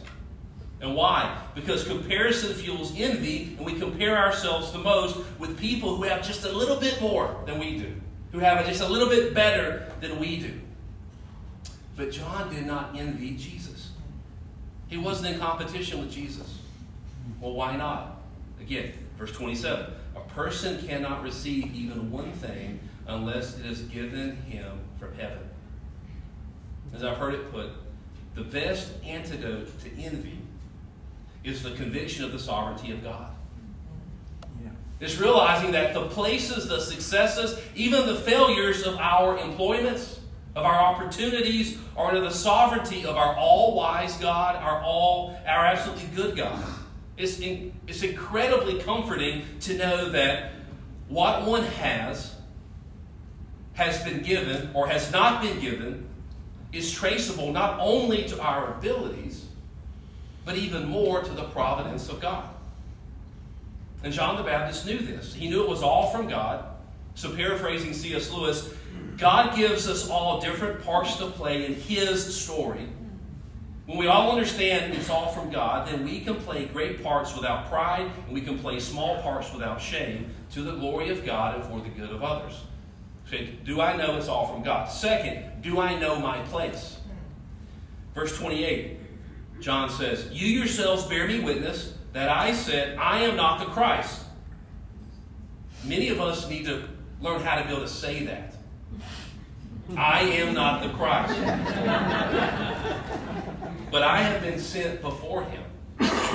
And 0.81 0.93
why? 0.93 1.41
Because 1.55 1.87
comparison 1.87 2.53
fuels 2.53 2.91
envy, 2.97 3.55
and 3.57 3.65
we 3.65 3.79
compare 3.79 4.17
ourselves 4.17 4.73
the 4.73 4.77
most 4.77 5.17
with 5.39 5.57
people 5.57 5.95
who 5.95 6.03
have 6.03 6.21
just 6.21 6.43
a 6.43 6.51
little 6.51 6.75
bit 6.75 6.99
more 6.99 7.41
than 7.45 7.59
we 7.59 7.79
do, 7.79 7.93
who 8.33 8.39
have 8.39 8.65
just 8.67 8.81
a 8.81 8.87
little 8.89 9.07
bit 9.07 9.33
better 9.33 9.89
than 10.01 10.19
we 10.19 10.41
do. 10.41 10.51
But 11.95 12.11
John 12.11 12.53
did 12.53 12.65
not 12.65 12.93
envy 12.93 13.37
Jesus. 13.37 13.91
He 14.89 14.97
wasn't 14.97 15.33
in 15.33 15.39
competition 15.39 16.01
with 16.01 16.11
Jesus. 16.11 16.59
Well, 17.39 17.53
why 17.53 17.77
not? 17.77 18.17
Again, 18.59 18.91
verse 19.17 19.31
27 19.31 19.93
A 20.17 20.19
person 20.31 20.85
cannot 20.85 21.23
receive 21.23 21.73
even 21.73 22.11
one 22.11 22.33
thing 22.33 22.81
unless 23.07 23.57
it 23.59 23.65
is 23.65 23.81
given 23.81 24.35
him 24.43 24.79
from 24.99 25.13
heaven. 25.15 25.49
As 26.93 27.03
I've 27.03 27.17
heard 27.17 27.33
it 27.33 27.51
put, 27.51 27.69
the 28.35 28.43
best 28.43 28.91
antidote 29.03 29.79
to 29.81 29.89
envy 30.01 30.39
is 31.43 31.63
the 31.63 31.71
conviction 31.71 32.25
of 32.25 32.31
the 32.31 32.39
sovereignty 32.39 32.91
of 32.91 33.03
God. 33.03 33.31
Yeah. 34.61 34.69
It's 34.99 35.19
realizing 35.19 35.71
that 35.73 35.93
the 35.93 36.07
places, 36.07 36.67
the 36.67 36.79
successes, 36.79 37.59
even 37.75 38.07
the 38.07 38.15
failures 38.15 38.83
of 38.83 38.97
our 38.97 39.37
employments, 39.37 40.19
of 40.55 40.65
our 40.65 40.75
opportunities, 40.75 41.77
are 41.95 42.07
under 42.09 42.21
the 42.21 42.31
sovereignty 42.31 43.05
of 43.05 43.15
our 43.15 43.35
all 43.35 43.75
wise 43.75 44.17
God, 44.17 44.55
our 44.55 44.81
all, 44.81 45.37
our 45.47 45.65
absolutely 45.65 46.07
good 46.15 46.35
God. 46.35 46.63
It's, 47.17 47.39
in, 47.39 47.73
it's 47.87 48.03
incredibly 48.03 48.81
comforting 48.81 49.43
to 49.61 49.77
know 49.77 50.09
that 50.09 50.51
what 51.07 51.45
one 51.45 51.63
has 51.63 52.34
has 53.75 54.03
been 54.03 54.21
given 54.21 54.69
or 54.73 54.87
has 54.87 55.11
not 55.11 55.41
been 55.41 55.59
given 55.59 56.05
is 56.73 56.91
traceable 56.91 57.51
not 57.51 57.79
only 57.79 58.23
to 58.25 58.41
our 58.41 58.73
abilities, 58.73 59.45
but 60.43 60.55
even 60.55 60.87
more 60.87 61.21
to 61.21 61.31
the 61.31 61.43
providence 61.43 62.09
of 62.09 62.19
God. 62.19 62.49
And 64.03 64.13
John 64.13 64.37
the 64.37 64.43
Baptist 64.43 64.85
knew 64.85 64.99
this. 64.99 65.33
He 65.33 65.49
knew 65.49 65.63
it 65.63 65.69
was 65.69 65.81
all 65.81 66.11
from 66.11 66.27
God. 66.27 66.65
So, 67.15 67.33
paraphrasing 67.33 67.93
C.S. 67.93 68.31
Lewis, 68.31 68.73
God 69.17 69.55
gives 69.55 69.87
us 69.87 70.09
all 70.09 70.41
different 70.41 70.83
parts 70.83 71.15
to 71.17 71.27
play 71.27 71.65
in 71.65 71.73
His 71.73 72.35
story. 72.35 72.87
When 73.85 73.97
we 73.97 74.07
all 74.07 74.31
understand 74.31 74.93
it's 74.93 75.09
all 75.09 75.31
from 75.31 75.49
God, 75.49 75.87
then 75.87 76.03
we 76.03 76.19
can 76.19 76.35
play 76.35 76.65
great 76.65 77.03
parts 77.03 77.35
without 77.35 77.69
pride, 77.69 78.09
and 78.25 78.33
we 78.33 78.41
can 78.41 78.59
play 78.59 78.79
small 78.79 79.21
parts 79.21 79.53
without 79.53 79.79
shame 79.79 80.29
to 80.51 80.61
the 80.61 80.75
glory 80.75 81.09
of 81.09 81.25
God 81.25 81.55
and 81.55 81.63
for 81.63 81.79
the 81.79 81.89
good 81.89 82.09
of 82.09 82.23
others. 82.23 82.61
Do 83.65 83.81
I 83.81 83.95
know 83.95 84.17
it's 84.17 84.27
all 84.27 84.47
from 84.47 84.63
God? 84.63 84.89
Second, 84.89 85.61
do 85.61 85.79
I 85.79 85.97
know 85.97 86.19
my 86.19 86.39
place? 86.43 86.97
Verse 88.13 88.37
28. 88.37 88.99
John 89.59 89.89
says, 89.89 90.29
You 90.31 90.47
yourselves 90.47 91.05
bear 91.05 91.27
me 91.27 91.39
witness 91.39 91.95
that 92.13 92.29
I 92.29 92.53
said, 92.53 92.97
I 92.97 93.21
am 93.21 93.35
not 93.35 93.59
the 93.59 93.65
Christ. 93.65 94.23
Many 95.83 96.09
of 96.09 96.21
us 96.21 96.47
need 96.49 96.65
to 96.65 96.87
learn 97.21 97.41
how 97.41 97.55
to 97.55 97.63
be 97.63 97.71
able 97.71 97.81
to 97.81 97.87
say 97.87 98.25
that. 98.25 98.55
I 99.97 100.21
am 100.21 100.53
not 100.53 100.83
the 100.83 100.89
Christ. 100.89 101.39
but 103.91 104.03
I 104.03 104.21
have 104.21 104.41
been 104.41 104.59
sent 104.59 105.01
before 105.01 105.43
him. 105.43 105.63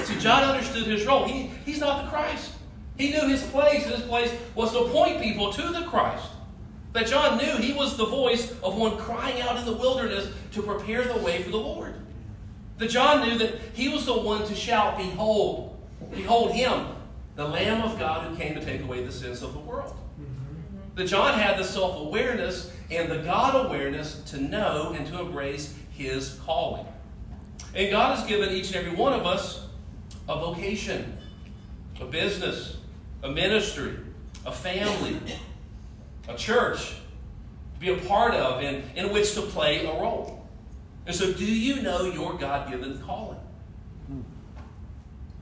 See, 0.04 0.18
John 0.18 0.42
understood 0.44 0.86
his 0.86 1.04
role. 1.06 1.26
He, 1.26 1.50
he's 1.64 1.80
not 1.80 2.04
the 2.04 2.10
Christ. 2.10 2.52
He 2.96 3.10
knew 3.10 3.28
his 3.28 3.42
place. 3.44 3.84
His 3.84 4.02
place 4.02 4.32
was 4.54 4.72
to 4.72 4.84
point 4.88 5.20
people 5.20 5.52
to 5.52 5.62
the 5.68 5.82
Christ. 5.82 6.26
That 6.92 7.06
John 7.06 7.38
knew 7.38 7.56
he 7.56 7.72
was 7.72 7.96
the 7.96 8.06
voice 8.06 8.52
of 8.62 8.76
one 8.76 8.96
crying 8.98 9.40
out 9.42 9.56
in 9.56 9.64
the 9.64 9.72
wilderness 9.72 10.28
to 10.52 10.62
prepare 10.62 11.04
the 11.04 11.18
way 11.18 11.42
for 11.42 11.50
the 11.50 11.56
Lord. 11.56 11.94
That 12.78 12.90
John 12.90 13.28
knew 13.28 13.38
that 13.38 13.54
he 13.74 13.88
was 13.88 14.06
the 14.06 14.18
one 14.18 14.44
to 14.46 14.54
shout, 14.54 14.96
Behold, 14.96 15.78
behold 16.10 16.52
him, 16.52 16.86
the 17.36 17.46
Lamb 17.46 17.82
of 17.82 17.98
God 17.98 18.26
who 18.26 18.36
came 18.36 18.54
to 18.54 18.64
take 18.64 18.82
away 18.82 19.04
the 19.04 19.12
sins 19.12 19.42
of 19.42 19.52
the 19.52 19.58
world. 19.60 19.96
Mm-hmm. 20.20 20.96
That 20.96 21.06
John 21.06 21.38
had 21.38 21.58
the 21.58 21.64
self 21.64 22.00
awareness 22.00 22.72
and 22.90 23.10
the 23.10 23.18
God 23.18 23.66
awareness 23.66 24.22
to 24.24 24.40
know 24.40 24.94
and 24.96 25.06
to 25.06 25.20
embrace 25.20 25.74
his 25.92 26.40
calling. 26.44 26.86
And 27.74 27.90
God 27.90 28.18
has 28.18 28.26
given 28.26 28.50
each 28.50 28.68
and 28.68 28.76
every 28.76 28.94
one 28.94 29.12
of 29.12 29.26
us 29.26 29.66
a 30.28 30.34
vocation, 30.34 31.18
a 32.00 32.04
business, 32.04 32.78
a 33.22 33.30
ministry, 33.30 33.96
a 34.46 34.52
family, 34.52 35.20
a 36.30 36.36
church 36.36 36.94
to 37.74 37.80
be 37.80 37.90
a 37.90 37.96
part 37.96 38.34
of 38.34 38.62
and 38.62 38.84
in 38.96 39.12
which 39.12 39.34
to 39.34 39.42
play 39.42 39.84
a 39.84 39.92
role. 39.92 40.46
And 41.06 41.14
so, 41.14 41.32
do 41.32 41.44
you 41.44 41.82
know 41.82 42.04
your 42.04 42.34
God 42.34 42.70
given 42.70 42.98
calling? 42.98 43.38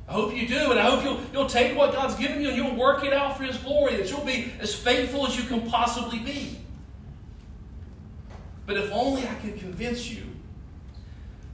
I 0.09 0.13
hope 0.13 0.35
you 0.35 0.49
do, 0.49 0.71
and 0.71 0.81
I 0.81 0.85
hope 0.85 1.05
you'll, 1.05 1.21
you'll 1.35 1.51
take 1.51 1.77
what 1.77 1.93
God's 1.93 2.15
given 2.15 2.41
you 2.41 2.49
and 2.49 2.57
you'll 2.57 2.77
work 2.77 3.05
it 3.05 3.13
out 3.13 3.37
for 3.37 3.43
His 3.43 3.59
glory, 3.59 3.97
that 3.97 4.09
you'll 4.11 4.25
be 4.25 4.51
as 4.59 4.75
faithful 4.75 5.27
as 5.27 5.37
you 5.37 5.45
can 5.45 5.69
possibly 5.69 6.19
be. 6.19 6.59
But 8.65 8.79
if 8.79 8.91
only 8.91 9.29
I 9.29 9.35
could 9.35 9.59
convince 9.59 10.11
you 10.11 10.23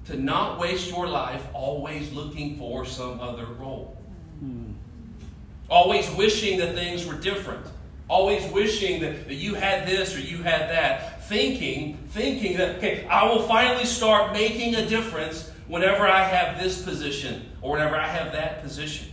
to 0.06 0.16
not 0.16 0.60
waste 0.60 0.88
your 0.88 1.08
life 1.08 1.44
always 1.52 2.12
looking 2.12 2.56
for 2.56 2.84
some 2.84 3.18
other 3.20 3.46
role. 3.46 3.96
Hmm. 4.38 4.72
Always 5.68 6.08
wishing 6.12 6.58
that 6.58 6.74
things 6.74 7.06
were 7.06 7.14
different. 7.14 7.66
Always 8.08 8.50
wishing 8.52 9.00
that, 9.00 9.28
that 9.28 9.34
you 9.34 9.54
had 9.54 9.86
this 9.86 10.14
or 10.16 10.20
you 10.20 10.42
had 10.42 10.68
that 10.70 11.24
thinking, 11.26 11.96
thinking 12.08 12.56
that, 12.58 12.76
okay, 12.76 13.06
I 13.06 13.26
will 13.26 13.42
finally 13.42 13.86
start 13.86 14.32
making 14.32 14.74
a 14.74 14.86
difference 14.86 15.50
whenever 15.68 16.06
I 16.06 16.22
have 16.22 16.62
this 16.62 16.82
position 16.82 17.50
or 17.62 17.72
whenever 17.72 17.96
I 17.96 18.06
have 18.06 18.32
that 18.32 18.62
position. 18.62 19.08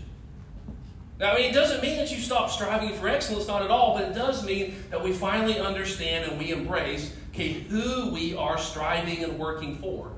Now, 1.19 1.33
I 1.33 1.35
mean, 1.37 1.51
it 1.51 1.53
doesn't 1.53 1.81
mean 1.81 1.97
that 1.97 2.11
you 2.11 2.17
stop 2.17 2.49
striving 2.49 2.93
for 2.95 3.07
excellence, 3.07 3.47
not 3.47 3.61
at 3.61 3.69
all, 3.69 3.97
but 3.97 4.09
it 4.09 4.15
does 4.15 4.43
mean 4.45 4.75
that 4.89 5.01
we 5.03 5.13
finally 5.13 5.59
understand 5.59 6.29
and 6.29 6.39
we 6.39 6.51
embrace, 6.51 7.15
okay, 7.29 7.53
who 7.53 8.09
we 8.11 8.35
are 8.35 8.57
striving 8.57 9.23
and 9.23 9.37
working 9.37 9.77
for. 9.77 10.11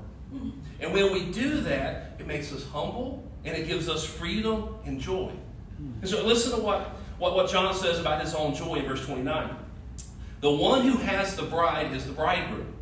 And 0.80 0.92
when 0.92 1.12
we 1.12 1.30
do 1.30 1.60
that, 1.60 2.16
it 2.18 2.26
makes 2.26 2.52
us 2.52 2.66
humble 2.68 3.22
and 3.44 3.56
it 3.56 3.66
gives 3.66 3.88
us 3.88 4.04
freedom 4.04 4.74
and 4.84 5.00
joy. 5.00 5.30
And 6.00 6.08
so 6.08 6.24
listen 6.26 6.52
to 6.52 6.64
what, 6.64 6.96
what, 7.18 7.34
what 7.34 7.50
John 7.50 7.74
says 7.74 7.98
about 7.98 8.20
his 8.20 8.34
own 8.34 8.54
joy 8.54 8.76
in 8.76 8.86
verse 8.86 9.04
29. 9.04 9.56
The 10.40 10.50
one 10.50 10.82
who 10.82 10.98
has 10.98 11.36
the 11.36 11.44
bride 11.44 11.92
is 11.92 12.06
the 12.06 12.12
bridegroom. 12.12 12.74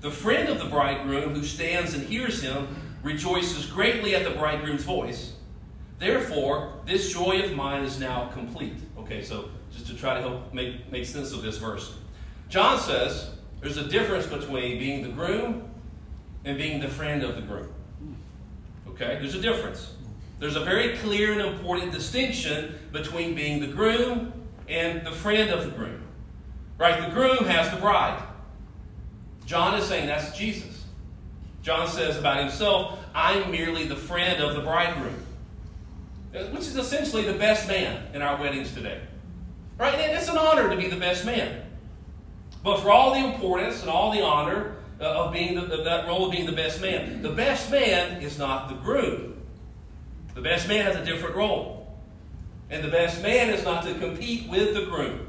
The 0.00 0.10
friend 0.10 0.48
of 0.48 0.58
the 0.58 0.66
bridegroom 0.66 1.34
who 1.34 1.44
stands 1.44 1.94
and 1.94 2.02
hears 2.06 2.42
him 2.42 2.68
rejoices 3.02 3.66
greatly 3.66 4.14
at 4.14 4.24
the 4.24 4.30
bridegroom's 4.30 4.84
voice. 4.84 5.34
Therefore, 5.98 6.74
this 6.84 7.12
joy 7.12 7.42
of 7.42 7.52
mine 7.54 7.84
is 7.84 8.00
now 8.00 8.28
complete. 8.28 8.74
Okay, 8.98 9.22
so 9.22 9.48
just 9.72 9.86
to 9.86 9.94
try 9.94 10.14
to 10.14 10.20
help 10.20 10.52
make, 10.52 10.90
make 10.90 11.06
sense 11.06 11.32
of 11.32 11.42
this 11.42 11.58
verse. 11.58 11.94
John 12.48 12.78
says 12.78 13.30
there's 13.60 13.76
a 13.76 13.88
difference 13.88 14.26
between 14.26 14.78
being 14.78 15.02
the 15.02 15.08
groom 15.08 15.70
and 16.44 16.58
being 16.58 16.80
the 16.80 16.88
friend 16.88 17.22
of 17.22 17.36
the 17.36 17.42
groom. 17.42 17.72
Okay, 18.88 19.18
there's 19.20 19.34
a 19.34 19.40
difference. 19.40 19.92
there's 20.38 20.56
a 20.56 20.64
very 20.64 20.96
clear 20.98 21.32
and 21.32 21.40
important 21.40 21.92
distinction 21.92 22.74
between 22.94 23.34
being 23.34 23.60
the 23.60 23.66
groom 23.66 24.32
and 24.68 25.06
the 25.06 25.10
friend 25.10 25.50
of 25.50 25.64
the 25.64 25.70
groom. 25.70 26.00
Right? 26.78 27.06
The 27.06 27.12
groom 27.12 27.44
has 27.44 27.70
the 27.70 27.76
bride. 27.76 28.22
John 29.44 29.78
is 29.78 29.86
saying 29.86 30.06
that's 30.06 30.36
Jesus. 30.36 30.84
John 31.62 31.88
says 31.88 32.16
about 32.16 32.38
himself, 32.38 32.98
I'm 33.14 33.50
merely 33.50 33.86
the 33.86 33.96
friend 33.96 34.42
of 34.42 34.54
the 34.54 34.60
bridegroom, 34.60 35.16
which 36.52 36.62
is 36.62 36.76
essentially 36.76 37.24
the 37.24 37.34
best 37.34 37.68
man 37.68 38.02
in 38.14 38.22
our 38.22 38.40
weddings 38.40 38.72
today. 38.72 39.00
Right? 39.76 39.94
And 39.94 40.12
it's 40.16 40.28
an 40.28 40.38
honor 40.38 40.70
to 40.70 40.76
be 40.76 40.88
the 40.88 40.96
best 40.96 41.24
man. 41.24 41.62
But 42.62 42.80
for 42.80 42.90
all 42.90 43.12
the 43.12 43.32
importance 43.32 43.80
and 43.80 43.90
all 43.90 44.12
the 44.12 44.22
honor 44.22 44.76
uh, 45.00 45.24
of 45.24 45.32
being 45.32 45.54
the, 45.54 45.82
that 45.82 46.06
role 46.06 46.26
of 46.26 46.32
being 46.32 46.46
the 46.46 46.52
best 46.52 46.80
man, 46.80 47.22
the 47.22 47.30
best 47.30 47.70
man 47.70 48.22
is 48.22 48.38
not 48.38 48.68
the 48.68 48.74
groom. 48.76 49.40
The 50.34 50.40
best 50.40 50.68
man 50.68 50.84
has 50.84 50.96
a 50.96 51.04
different 51.04 51.34
role. 51.34 51.73
And 52.70 52.82
the 52.82 52.88
best 52.88 53.22
man 53.22 53.50
is 53.50 53.64
not 53.64 53.84
to 53.84 53.94
compete 53.94 54.48
with 54.48 54.74
the 54.74 54.86
groom. 54.86 55.28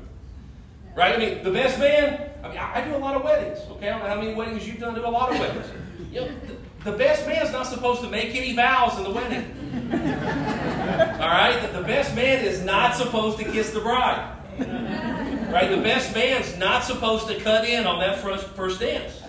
Right? 0.96 1.16
I 1.16 1.18
mean, 1.18 1.44
the 1.44 1.52
best 1.52 1.78
man, 1.78 2.32
I 2.44 2.48
mean, 2.48 2.58
I, 2.58 2.84
do 2.86 2.96
a 2.96 2.98
lot 2.98 3.16
of 3.16 3.24
weddings. 3.24 3.60
Okay? 3.72 3.90
I 3.90 3.92
don't 3.92 4.04
know 4.04 4.16
how 4.16 4.22
many 4.22 4.34
weddings 4.34 4.66
you've 4.66 4.80
done. 4.80 4.96
Do 4.96 5.06
a 5.06 5.08
lot 5.08 5.32
of 5.32 5.40
weddings. 5.40 5.66
You 6.12 6.22
know, 6.22 6.28
the, 6.28 6.92
the 6.92 6.98
best 6.98 7.28
man's 7.28 7.52
not 7.52 7.68
supposed 7.68 8.02
to 8.02 8.10
make 8.10 8.34
any 8.36 8.56
vows 8.56 8.98
in 8.98 9.04
the 9.04 9.12
wedding. 9.12 9.44
All 9.92 11.30
right? 11.30 11.60
The, 11.62 11.80
the 11.82 11.86
best 11.86 12.16
man 12.16 12.46
is 12.46 12.64
not 12.64 12.96
supposed 12.96 13.38
to 13.40 13.44
kiss 13.44 13.72
the 13.72 13.82
bride. 13.82 14.32
Right? 14.58 15.70
The 15.70 15.82
best 15.82 16.14
man's 16.16 16.58
not 16.58 16.84
supposed 16.86 17.28
to 17.28 17.40
cut 17.40 17.68
in 17.68 17.86
on 17.86 18.00
that 18.00 18.20
first, 18.20 18.48
first 18.50 18.80
dance. 18.80 19.22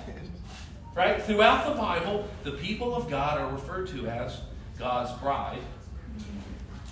Right? 0.95 1.21
Throughout 1.23 1.67
the 1.67 1.81
Bible, 1.81 2.29
the 2.45 2.53
people 2.53 2.95
of 2.95 3.11
God 3.11 3.39
are 3.39 3.53
referred 3.53 3.89
to 3.89 4.07
as 4.07 4.41
God's 4.79 5.13
bride. 5.21 5.59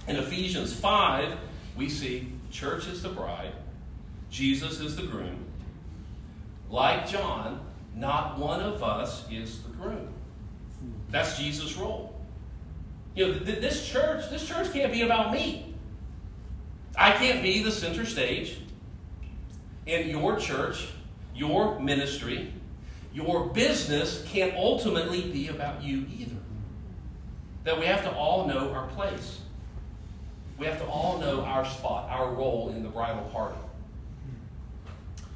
In 0.06 0.16
Ephesians 0.16 0.74
5, 0.74 1.36
we 1.76 1.88
see 1.88 2.32
church 2.50 2.86
is 2.86 3.02
the 3.02 3.08
bride, 3.08 3.52
Jesus 4.30 4.80
is 4.80 4.96
the 4.96 5.02
groom. 5.02 5.44
Like 6.70 7.08
John, 7.08 7.60
not 7.94 8.38
one 8.38 8.60
of 8.60 8.82
us 8.82 9.24
is 9.30 9.62
the 9.62 9.70
groom. 9.70 10.08
That's 11.10 11.38
Jesus' 11.38 11.76
role. 11.76 12.14
You 13.14 13.28
know, 13.28 13.38
th- 13.38 13.60
this 13.60 13.86
church, 13.88 14.28
this 14.30 14.46
church 14.46 14.72
can't 14.72 14.92
be 14.92 15.02
about 15.02 15.32
me. 15.32 15.74
I 16.96 17.12
can't 17.12 17.42
be 17.42 17.62
the 17.62 17.70
center 17.70 18.04
stage 18.04 18.58
in 19.86 20.08
your 20.08 20.36
church, 20.36 20.88
your 21.34 21.78
ministry, 21.78 22.52
your 23.12 23.46
business 23.46 24.24
can't 24.28 24.54
ultimately 24.56 25.30
be 25.30 25.48
about 25.48 25.82
you 25.82 26.06
either. 26.18 26.36
That 27.62 27.78
we 27.78 27.86
have 27.86 28.02
to 28.02 28.12
all 28.12 28.48
know 28.48 28.72
our 28.72 28.88
place. 28.88 29.40
We 30.58 30.66
have 30.66 30.78
to 30.78 30.86
all 30.86 31.18
know 31.18 31.42
our 31.42 31.64
spot, 31.64 32.08
our 32.10 32.32
role 32.32 32.72
in 32.74 32.82
the 32.82 32.88
bridal 32.88 33.24
party. 33.24 33.58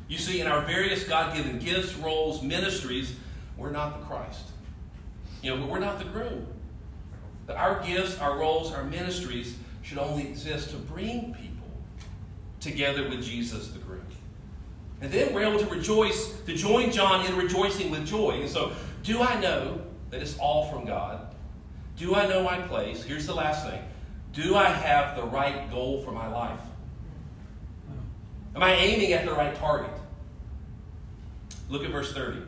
You 0.06 0.16
see, 0.16 0.40
in 0.40 0.46
our 0.46 0.64
various 0.64 1.04
God 1.04 1.36
given 1.36 1.58
gifts, 1.58 1.94
roles, 1.94 2.42
ministries, 2.42 3.14
we're 3.56 3.70
not 3.70 4.00
the 4.00 4.06
Christ. 4.06 4.46
You 5.42 5.56
know, 5.56 5.66
we're 5.66 5.80
not 5.80 5.98
the 5.98 6.06
groom. 6.06 6.46
Our 7.48 7.82
gifts, 7.84 8.18
our 8.18 8.38
roles, 8.38 8.72
our 8.72 8.84
ministries 8.84 9.56
should 9.82 9.98
only 9.98 10.28
exist 10.28 10.70
to 10.70 10.76
bring 10.76 11.34
people 11.34 11.68
together 12.60 13.08
with 13.08 13.22
Jesus 13.22 13.68
the 13.68 13.78
groom. 13.78 14.02
And 15.00 15.12
then 15.12 15.32
we're 15.32 15.44
able 15.44 15.60
to 15.60 15.66
rejoice, 15.66 16.32
to 16.42 16.54
join 16.54 16.90
John 16.90 17.24
in 17.26 17.36
rejoicing 17.36 17.90
with 17.90 18.06
joy. 18.06 18.40
And 18.40 18.48
so, 18.48 18.72
do 19.02 19.22
I 19.22 19.38
know 19.40 19.80
that 20.10 20.20
it's 20.20 20.36
all 20.38 20.70
from 20.72 20.84
God? 20.84 21.34
Do 21.96 22.14
I 22.14 22.26
know 22.26 22.42
my 22.42 22.58
place? 22.58 23.04
Here's 23.04 23.26
the 23.26 23.34
last 23.34 23.68
thing. 23.68 23.80
Do 24.38 24.54
I 24.54 24.68
have 24.68 25.16
the 25.16 25.24
right 25.24 25.68
goal 25.68 26.00
for 26.02 26.12
my 26.12 26.28
life? 26.28 26.60
Am 28.54 28.62
I 28.62 28.72
aiming 28.74 29.12
at 29.12 29.24
the 29.24 29.32
right 29.32 29.52
target? 29.56 29.90
Look 31.68 31.82
at 31.82 31.90
verse 31.90 32.12
30. 32.12 32.42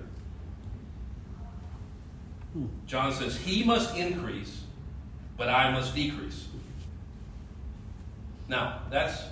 John 2.87 3.13
says, 3.13 3.37
He 3.37 3.65
must 3.65 3.97
increase, 3.97 4.63
but 5.37 5.49
I 5.49 5.73
must 5.73 5.93
decrease. 5.93 6.47
Now, 8.47 8.83
that's, 8.89 9.25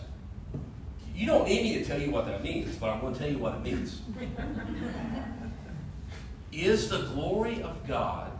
you 1.14 1.26
don't 1.26 1.46
need 1.46 1.62
me 1.62 1.74
to 1.74 1.84
tell 1.84 2.00
you 2.00 2.10
what 2.10 2.26
that 2.26 2.42
means, 2.42 2.74
but 2.74 2.90
I'm 2.90 3.00
going 3.00 3.14
to 3.14 3.20
tell 3.20 3.30
you 3.30 3.38
what 3.38 3.54
it 3.54 3.62
means. 3.62 4.02
Is 6.52 6.88
the 6.88 7.02
glory 7.02 7.62
of 7.62 7.86
God 7.86 8.32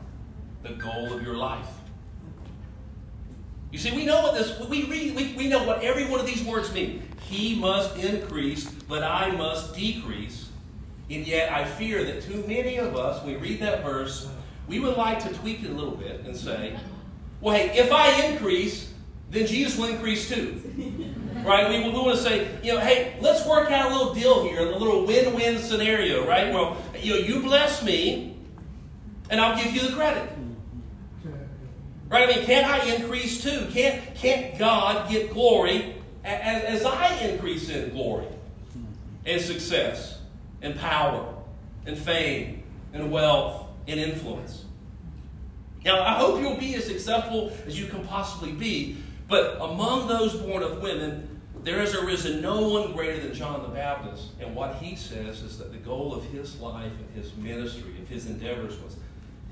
the 0.64 0.70
goal 0.70 1.12
of 1.12 1.22
your 1.22 1.36
life? 1.36 1.68
You 3.70 3.78
see, 3.78 3.94
we 3.94 4.04
know 4.04 4.22
what 4.22 4.34
this, 4.34 4.58
we 4.68 4.84
read, 4.84 5.14
we, 5.14 5.34
we 5.34 5.48
know 5.48 5.62
what 5.64 5.82
every 5.82 6.06
one 6.06 6.20
of 6.20 6.26
these 6.26 6.42
words 6.42 6.72
mean. 6.72 7.02
He 7.20 7.54
must 7.54 7.96
increase, 7.98 8.64
but 8.64 9.02
I 9.02 9.30
must 9.32 9.74
decrease. 9.74 10.48
And 11.10 11.26
yet 11.26 11.52
I 11.52 11.64
fear 11.64 12.04
that 12.04 12.22
too 12.22 12.44
many 12.46 12.76
of 12.78 12.96
us, 12.96 13.22
we 13.24 13.36
read 13.36 13.60
that 13.60 13.82
verse, 13.82 14.28
we 14.66 14.80
would 14.80 14.96
like 14.96 15.18
to 15.20 15.34
tweak 15.34 15.62
it 15.62 15.70
a 15.70 15.74
little 15.74 15.96
bit 15.96 16.20
and 16.24 16.36
say, 16.36 16.78
well, 17.40 17.54
hey, 17.54 17.78
if 17.78 17.92
I 17.92 18.24
increase, 18.26 18.92
then 19.30 19.46
Jesus 19.46 19.78
will 19.78 19.88
increase 19.88 20.28
too. 20.28 20.62
right? 21.44 21.68
We, 21.68 21.84
we 21.84 21.90
want 21.90 22.16
to 22.16 22.22
say, 22.22 22.48
you 22.62 22.74
know, 22.74 22.80
hey, 22.80 23.16
let's 23.20 23.46
work 23.46 23.70
out 23.70 23.90
a 23.90 23.94
little 23.94 24.14
deal 24.14 24.42
here, 24.44 24.60
a 24.60 24.76
little 24.76 25.06
win-win 25.06 25.58
scenario, 25.58 26.26
right? 26.26 26.52
Well, 26.52 26.76
you 27.00 27.14
know, 27.14 27.18
you 27.20 27.42
bless 27.42 27.82
me, 27.82 28.36
and 29.30 29.40
I'll 29.40 29.62
give 29.62 29.74
you 29.74 29.88
the 29.88 29.94
credit. 29.94 30.30
Right? 32.08 32.28
I 32.28 32.36
mean, 32.36 32.46
can't 32.46 32.66
I 32.66 32.94
increase 32.94 33.42
too? 33.42 33.66
Can't, 33.70 34.14
can't 34.14 34.58
God 34.58 35.10
get 35.10 35.32
glory 35.32 35.94
as, 36.24 36.64
as 36.64 36.84
I 36.84 37.14
increase 37.18 37.68
in 37.68 37.90
glory 37.90 38.26
and 39.26 39.40
success 39.40 40.18
and 40.62 40.74
power 40.78 41.34
and 41.84 41.98
fame 41.98 42.62
and 42.94 43.10
wealth 43.10 43.66
and 43.86 44.00
influence? 44.00 44.64
Now, 45.84 46.02
I 46.02 46.14
hope 46.14 46.40
you'll 46.40 46.56
be 46.56 46.74
as 46.74 46.86
successful 46.86 47.52
as 47.66 47.78
you 47.78 47.86
can 47.86 48.04
possibly 48.06 48.52
be, 48.52 48.96
but 49.28 49.56
among 49.60 50.08
those 50.08 50.34
born 50.34 50.62
of 50.62 50.80
women, 50.80 51.40
there 51.62 51.78
has 51.78 51.94
arisen 51.94 52.40
no 52.40 52.68
one 52.68 52.92
greater 52.92 53.20
than 53.20 53.34
John 53.34 53.62
the 53.62 53.68
Baptist. 53.68 54.28
And 54.40 54.54
what 54.54 54.76
he 54.76 54.96
says 54.96 55.42
is 55.42 55.58
that 55.58 55.72
the 55.72 55.78
goal 55.78 56.14
of 56.14 56.24
his 56.24 56.58
life 56.60 56.92
and 56.98 57.10
his 57.14 57.34
ministry, 57.36 57.94
of 58.00 58.08
his 58.08 58.26
endeavors, 58.26 58.78
was 58.80 58.96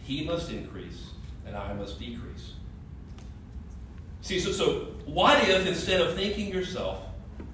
he 0.02 0.24
must 0.24 0.50
increase 0.50 1.10
and 1.46 1.56
I 1.56 1.72
must 1.72 1.98
decrease. 1.98 2.52
See, 4.22 4.40
so, 4.40 4.50
so 4.52 4.68
what 5.04 5.48
if 5.48 5.66
instead 5.66 6.00
of 6.00 6.14
thinking 6.14 6.52
yourself, 6.52 6.98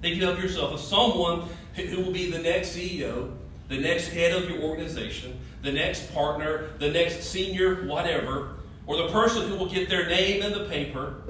thinking 0.01 0.23
of 0.23 0.41
yourself 0.41 0.73
as 0.73 0.85
someone 0.85 1.47
who 1.75 2.01
will 2.01 2.11
be 2.11 2.31
the 2.31 2.39
next 2.39 2.75
CEO, 2.75 3.31
the 3.69 3.77
next 3.77 4.07
head 4.09 4.31
of 4.31 4.49
your 4.49 4.61
organization, 4.61 5.39
the 5.61 5.71
next 5.71 6.13
partner, 6.13 6.69
the 6.79 6.89
next 6.89 7.23
senior 7.23 7.85
whatever, 7.85 8.55
or 8.85 8.97
the 8.97 9.07
person 9.09 9.47
who 9.47 9.55
will 9.55 9.69
get 9.69 9.87
their 9.87 10.07
name 10.07 10.41
in 10.41 10.51
the 10.51 10.65
paper, 10.65 11.21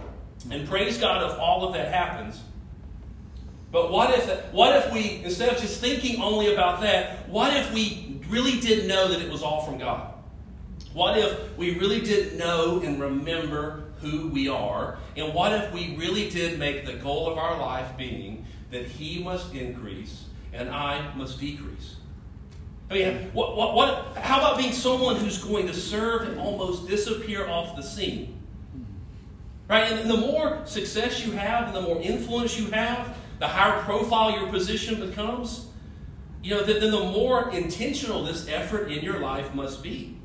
and 0.49 0.67
praise 0.67 0.97
God 0.97 1.29
if 1.29 1.37
all 1.37 1.65
of 1.65 1.73
that 1.73 1.93
happens. 1.93 2.41
But 3.71 3.91
what 3.91 4.17
if, 4.17 4.53
what 4.53 4.75
if 4.75 4.93
we, 4.93 5.23
instead 5.23 5.49
of 5.49 5.59
just 5.59 5.81
thinking 5.81 6.21
only 6.21 6.53
about 6.53 6.81
that, 6.81 7.27
what 7.27 7.55
if 7.55 7.73
we 7.73 8.21
really 8.29 8.59
didn't 8.59 8.87
know 8.87 9.07
that 9.07 9.21
it 9.21 9.31
was 9.31 9.41
all 9.41 9.65
from 9.65 9.77
God? 9.77 10.12
What 10.93 11.17
if 11.17 11.57
we 11.57 11.77
really 11.79 12.01
did 12.01 12.37
know 12.37 12.81
and 12.81 13.01
remember 13.01 13.85
who 14.01 14.27
we 14.27 14.47
are? 14.47 14.97
And 15.17 15.33
what 15.33 15.51
if 15.51 15.73
we 15.73 15.95
really 15.97 16.29
did 16.29 16.59
make 16.59 16.85
the 16.85 16.93
goal 16.93 17.29
of 17.29 17.37
our 17.37 17.59
life 17.59 17.97
being 17.97 18.45
that 18.71 18.85
He 18.85 19.23
must 19.23 19.53
increase 19.53 20.25
and 20.53 20.69
I 20.69 21.13
must 21.15 21.39
decrease? 21.39 21.95
I 22.91 22.93
mean, 22.93 23.31
what, 23.33 23.55
what, 23.55 23.73
what, 23.73 24.17
how 24.17 24.39
about 24.39 24.57
being 24.57 24.73
someone 24.73 25.15
who's 25.15 25.43
going 25.43 25.65
to 25.65 25.73
serve 25.73 26.27
and 26.27 26.39
almost 26.39 26.87
disappear 26.87 27.47
off 27.47 27.75
the 27.75 27.81
scene? 27.81 28.39
Right? 29.67 29.91
And 29.91 30.09
the 30.09 30.17
more 30.17 30.61
success 30.65 31.25
you 31.25 31.31
have 31.31 31.67
and 31.67 31.75
the 31.75 31.81
more 31.81 31.99
influence 32.01 32.59
you 32.59 32.69
have, 32.69 33.17
the 33.39 33.47
higher 33.47 33.81
profile 33.81 34.37
your 34.37 34.47
position 34.49 34.99
becomes, 34.99 35.67
you 36.43 36.53
know, 36.53 36.63
then 36.63 36.91
the 36.91 36.99
more 36.99 37.49
intentional 37.51 38.23
this 38.23 38.47
effort 38.47 38.91
in 38.91 39.03
your 39.03 39.19
life 39.19 39.55
must 39.55 39.81
be. 39.81 40.17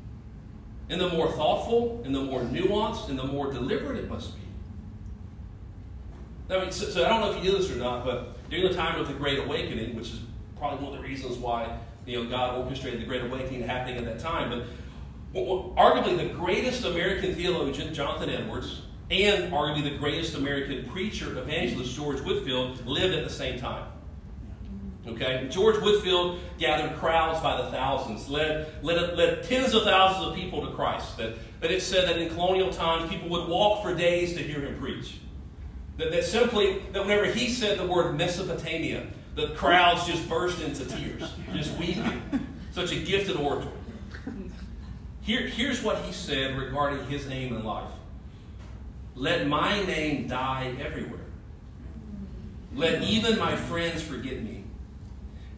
And 0.89 0.99
the 0.99 1.09
more 1.09 1.31
thoughtful, 1.31 2.01
and 2.03 2.13
the 2.13 2.21
more 2.21 2.41
nuanced, 2.41 3.09
and 3.09 3.19
the 3.19 3.23
more 3.23 3.51
deliberate 3.51 3.97
it 3.97 4.09
must 4.09 4.33
be. 4.35 4.41
I 6.53 6.59
mean, 6.61 6.71
so, 6.71 6.85
so 6.85 7.05
I 7.05 7.09
don't 7.09 7.21
know 7.21 7.31
if 7.31 7.37
you 7.37 7.51
knew 7.51 7.57
this 7.57 7.71
or 7.71 7.75
not, 7.75 8.03
but 8.03 8.49
during 8.49 8.67
the 8.67 8.73
time 8.73 8.99
of 8.99 9.07
the 9.07 9.13
Great 9.13 9.39
Awakening, 9.39 9.95
which 9.95 10.07
is 10.07 10.19
probably 10.57 10.83
one 10.83 10.95
of 10.95 11.01
the 11.01 11.07
reasons 11.07 11.37
why 11.37 11.77
you 12.05 12.23
know 12.23 12.29
God 12.29 12.57
orchestrated 12.57 12.99
the 13.01 13.05
Great 13.05 13.23
Awakening 13.23 13.61
happening 13.61 13.97
at 13.97 14.05
that 14.05 14.19
time, 14.19 14.49
but 14.49 14.65
arguably 15.33 16.17
the 16.17 16.33
greatest 16.33 16.85
American 16.85 17.35
theologian, 17.35 17.93
Jonathan 17.93 18.31
Edwards, 18.31 18.81
and 19.11 19.51
arguably 19.53 19.83
the 19.83 19.97
greatest 19.97 20.35
American 20.35 20.89
preacher, 20.89 21.37
evangelist, 21.37 21.95
George 21.95 22.19
Whitefield, 22.21 22.85
lived 22.87 23.13
at 23.15 23.23
the 23.23 23.29
same 23.29 23.59
time. 23.59 23.88
Okay? 25.09 25.47
George 25.49 25.77
Whitefield 25.77 26.39
gathered 26.57 26.97
crowds 26.97 27.39
by 27.39 27.61
the 27.61 27.71
thousands, 27.71 28.29
led, 28.29 28.67
led, 28.83 29.17
led 29.17 29.43
tens 29.43 29.73
of 29.73 29.83
thousands 29.83 30.27
of 30.27 30.35
people 30.35 30.65
to 30.65 30.73
Christ. 30.73 31.17
That 31.17 31.35
that 31.61 31.71
it 31.71 31.81
said 31.81 32.07
that 32.07 32.17
in 32.17 32.29
colonial 32.29 32.71
times 32.71 33.09
people 33.09 33.29
would 33.29 33.47
walk 33.47 33.83
for 33.83 33.93
days 33.93 34.33
to 34.33 34.39
hear 34.39 34.61
him 34.61 34.79
preach. 34.79 35.19
That, 35.97 36.11
that 36.11 36.23
simply, 36.23 36.81
that 36.93 37.01
whenever 37.01 37.25
he 37.25 37.49
said 37.49 37.77
the 37.77 37.85
word 37.85 38.15
Mesopotamia, 38.15 39.07
the 39.35 39.49
crowds 39.49 40.07
just 40.07 40.27
burst 40.29 40.61
into 40.61 40.85
tears, 40.85 41.33
just 41.53 41.77
weeping. 41.77 42.21
Such 42.71 42.91
a 42.91 42.99
gifted 42.99 43.35
orator. 43.35 43.71
Here, 45.21 45.47
here's 45.47 45.83
what 45.83 46.01
he 46.03 46.13
said 46.13 46.57
regarding 46.57 47.05
his 47.07 47.27
aim 47.27 47.55
in 47.55 47.63
life 47.63 47.91
Let 49.15 49.47
my 49.47 49.83
name 49.83 50.27
die 50.27 50.73
everywhere. 50.79 51.19
Let 52.73 53.03
even 53.03 53.37
my 53.37 53.55
friends 53.55 54.01
forget 54.01 54.41
me. 54.41 54.58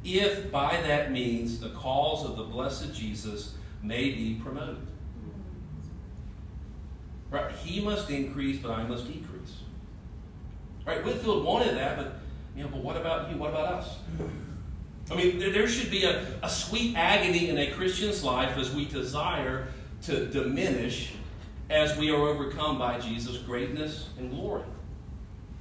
If 0.04 0.52
by 0.52 0.82
that 0.88 1.12
means 1.12 1.60
the 1.60 1.70
cause 1.70 2.26
of 2.26 2.38
the 2.38 2.44
blessed 2.44 2.94
Jesus 2.94 3.56
may 3.84 4.12
be 4.12 4.40
promoted. 4.42 4.88
Right? 7.30 7.52
He 7.56 7.82
must 7.82 8.10
increase, 8.10 8.60
but 8.60 8.72
I 8.72 8.84
must 8.84 9.08
decrease. 9.08 9.60
Right? 10.86 11.04
Whitefield 11.06 11.46
wanted 11.46 11.78
that, 11.78 11.98
but 11.98 12.20
you 12.56 12.64
know, 12.64 12.70
but 12.70 12.84
what 12.84 12.98
about 12.98 13.32
you? 13.32 13.38
What 13.38 13.52
about 13.52 13.74
us? 13.74 13.98
I 15.10 15.16
mean, 15.16 15.40
there 15.40 15.68
should 15.68 15.92
be 15.92 16.04
a, 16.04 16.26
a 16.42 16.50
sweet 16.50 16.96
agony 16.96 17.50
in 17.50 17.58
a 17.58 17.72
Christian's 17.72 18.24
life 18.24 18.58
as 18.58 18.74
we 18.74 18.86
desire 18.86 19.68
to 20.04 20.28
diminish 20.28 21.14
as 21.70 21.98
we 21.98 22.12
are 22.12 22.28
overcome 22.28 22.78
by 22.78 23.00
Jesus' 23.00 23.38
greatness 23.38 24.10
and 24.18 24.30
glory. 24.32 24.64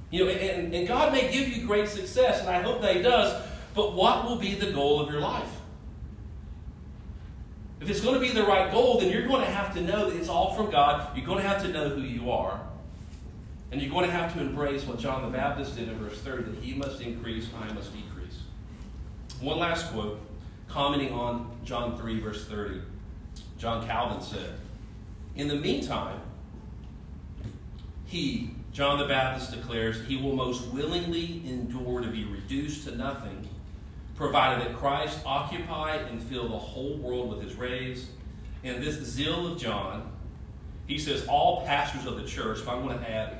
You 0.09 0.25
know, 0.25 0.31
and, 0.31 0.73
and 0.73 0.87
God 0.87 1.13
may 1.13 1.31
give 1.31 1.47
you 1.47 1.65
great 1.65 1.87
success, 1.87 2.41
and 2.41 2.49
I 2.49 2.61
hope 2.61 2.81
that 2.81 2.95
He 2.97 3.01
does, 3.01 3.41
but 3.73 3.93
what 3.93 4.25
will 4.25 4.35
be 4.35 4.55
the 4.55 4.71
goal 4.71 4.99
of 4.99 5.11
your 5.11 5.21
life? 5.21 5.49
If 7.81 7.89
it's 7.89 8.01
going 8.01 8.13
to 8.13 8.19
be 8.19 8.31
the 8.31 8.43
right 8.43 8.71
goal, 8.71 8.99
then 8.99 9.09
you're 9.09 9.27
going 9.27 9.41
to 9.41 9.51
have 9.51 9.73
to 9.73 9.81
know 9.81 10.09
that 10.09 10.15
it's 10.15 10.29
all 10.29 10.53
from 10.53 10.69
God. 10.69 11.17
You're 11.17 11.25
going 11.25 11.41
to 11.41 11.47
have 11.47 11.63
to 11.63 11.69
know 11.69 11.89
who 11.89 12.01
you 12.01 12.31
are. 12.31 12.61
And 13.71 13.81
you're 13.81 13.89
going 13.89 14.05
to 14.05 14.11
have 14.11 14.33
to 14.35 14.39
embrace 14.39 14.83
what 14.83 14.99
John 14.99 15.23
the 15.23 15.35
Baptist 15.35 15.77
did 15.77 15.87
in 15.87 15.95
verse 15.97 16.19
30 16.19 16.43
that 16.43 16.61
he 16.61 16.73
must 16.75 17.01
increase, 17.01 17.47
I 17.59 17.73
must 17.73 17.91
decrease. 17.93 18.39
One 19.39 19.57
last 19.57 19.91
quote, 19.91 20.19
commenting 20.67 21.11
on 21.11 21.49
John 21.65 21.97
3, 21.97 22.19
verse 22.19 22.45
30. 22.45 22.81
John 23.57 23.87
Calvin 23.87 24.21
said, 24.21 24.53
In 25.35 25.47
the 25.47 25.55
meantime, 25.55 26.19
he, 28.05 28.51
John 28.73 28.99
the 28.99 29.07
Baptist 29.07 29.53
declares, 29.53 30.05
he 30.05 30.17
will 30.17 30.35
most 30.35 30.67
willingly 30.67 31.41
endure 31.47 32.01
to 32.01 32.07
be 32.07 32.25
reduced 32.25 32.83
to 32.83 32.95
nothing, 32.95 33.47
provided 34.21 34.63
that 34.63 34.77
Christ 34.77 35.19
occupy 35.25 35.95
and 35.95 36.21
fill 36.21 36.47
the 36.47 36.57
whole 36.57 36.95
world 36.97 37.27
with 37.27 37.41
his 37.41 37.55
rays. 37.55 38.07
And 38.63 38.83
this 38.83 38.97
zeal 38.97 39.51
of 39.51 39.57
John, 39.57 40.11
he 40.85 40.99
says, 40.99 41.25
all 41.27 41.65
pastors 41.65 42.05
of 42.05 42.17
the 42.17 42.27
church, 42.27 42.59
but 42.63 42.75
I'm 42.75 42.85
going 42.85 42.99
to 42.99 43.09
add, 43.09 43.39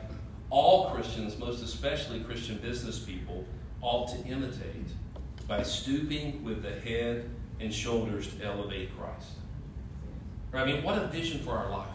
all 0.49 0.89
Christians, 0.89 1.37
most 1.37 1.61
especially 1.61 2.21
Christian 2.21 2.57
business 2.57 2.97
people, 2.97 3.45
ought 3.81 4.07
to 4.09 4.27
imitate 4.27 4.87
by 5.47 5.61
stooping 5.61 6.43
with 6.43 6.63
the 6.63 6.71
head 6.79 7.29
and 7.59 7.71
shoulders 7.71 8.33
to 8.33 8.43
elevate 8.43 8.89
Christ. 8.97 9.33
Right? 10.51 10.63
I 10.63 10.65
mean, 10.65 10.83
what 10.83 10.97
a 10.97 11.05
vision 11.07 11.41
for 11.43 11.51
our 11.51 11.69
life. 11.69 11.87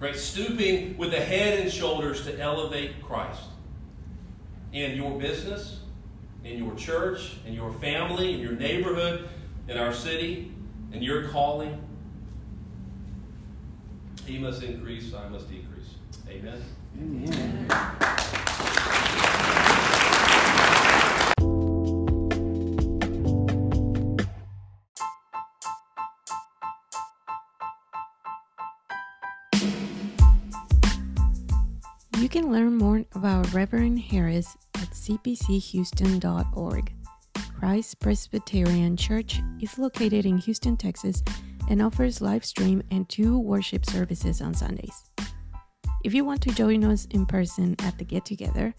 Right? 0.00 0.16
Stooping 0.16 0.98
with 0.98 1.12
the 1.12 1.20
head 1.20 1.60
and 1.60 1.70
shoulders 1.70 2.24
to 2.24 2.36
elevate 2.40 3.00
Christ. 3.04 3.42
In 4.72 4.96
your 4.96 5.16
business, 5.16 5.78
in 6.44 6.58
your 6.58 6.74
church, 6.74 7.36
in 7.46 7.54
your 7.54 7.72
family, 7.72 8.34
in 8.34 8.40
your 8.40 8.52
neighborhood, 8.52 9.28
in 9.68 9.78
our 9.78 9.92
city, 9.92 10.52
in 10.92 11.02
your 11.02 11.28
calling. 11.28 11.80
He 14.26 14.38
must 14.38 14.62
increase, 14.62 15.12
I 15.14 15.28
must 15.28 15.48
decrease. 15.48 15.94
Amen. 16.28 16.62
Amen. 16.98 18.38
You 32.22 32.28
can 32.28 32.52
learn 32.52 32.78
more 32.78 33.04
about 33.16 33.52
Reverend 33.52 33.98
Harris 33.98 34.56
at 34.76 34.90
cpchouston.org. 34.90 36.92
Christ 37.58 37.98
Presbyterian 37.98 38.96
Church 38.96 39.40
is 39.60 39.76
located 39.76 40.24
in 40.24 40.38
Houston, 40.38 40.76
Texas, 40.76 41.24
and 41.68 41.82
offers 41.82 42.20
live 42.20 42.44
stream 42.44 42.80
and 42.92 43.08
two 43.08 43.40
worship 43.40 43.84
services 43.84 44.40
on 44.40 44.54
Sundays. 44.54 45.10
If 46.04 46.14
you 46.14 46.24
want 46.24 46.42
to 46.42 46.54
join 46.54 46.84
us 46.84 47.06
in 47.06 47.26
person 47.26 47.74
at 47.80 47.98
the 47.98 48.04
get 48.04 48.24
together 48.24 48.72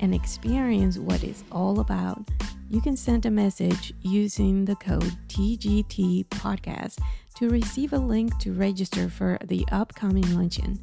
and 0.00 0.14
experience 0.14 0.98
what 0.98 1.24
it's 1.24 1.44
all 1.50 1.80
about, 1.80 2.28
you 2.72 2.80
can 2.80 2.96
send 2.96 3.26
a 3.26 3.30
message 3.30 3.92
using 4.00 4.64
the 4.64 4.74
code 4.76 5.14
TGT 5.28 6.24
podcast 6.28 6.98
to 7.36 7.50
receive 7.50 7.92
a 7.92 7.98
link 7.98 8.38
to 8.38 8.54
register 8.54 9.10
for 9.10 9.38
the 9.44 9.62
upcoming 9.70 10.34
luncheon. 10.34 10.78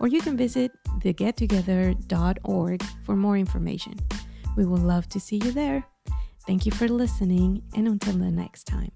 Or 0.00 0.08
you 0.08 0.20
can 0.20 0.36
visit 0.36 0.72
thegettogether.org 0.98 2.82
for 3.04 3.14
more 3.14 3.36
information. 3.36 3.94
We 4.56 4.66
would 4.66 4.82
love 4.82 5.08
to 5.10 5.20
see 5.20 5.36
you 5.36 5.52
there. 5.52 5.86
Thank 6.44 6.66
you 6.66 6.72
for 6.72 6.88
listening, 6.88 7.62
and 7.76 7.86
until 7.86 8.14
the 8.14 8.32
next 8.32 8.64
time. 8.64 8.90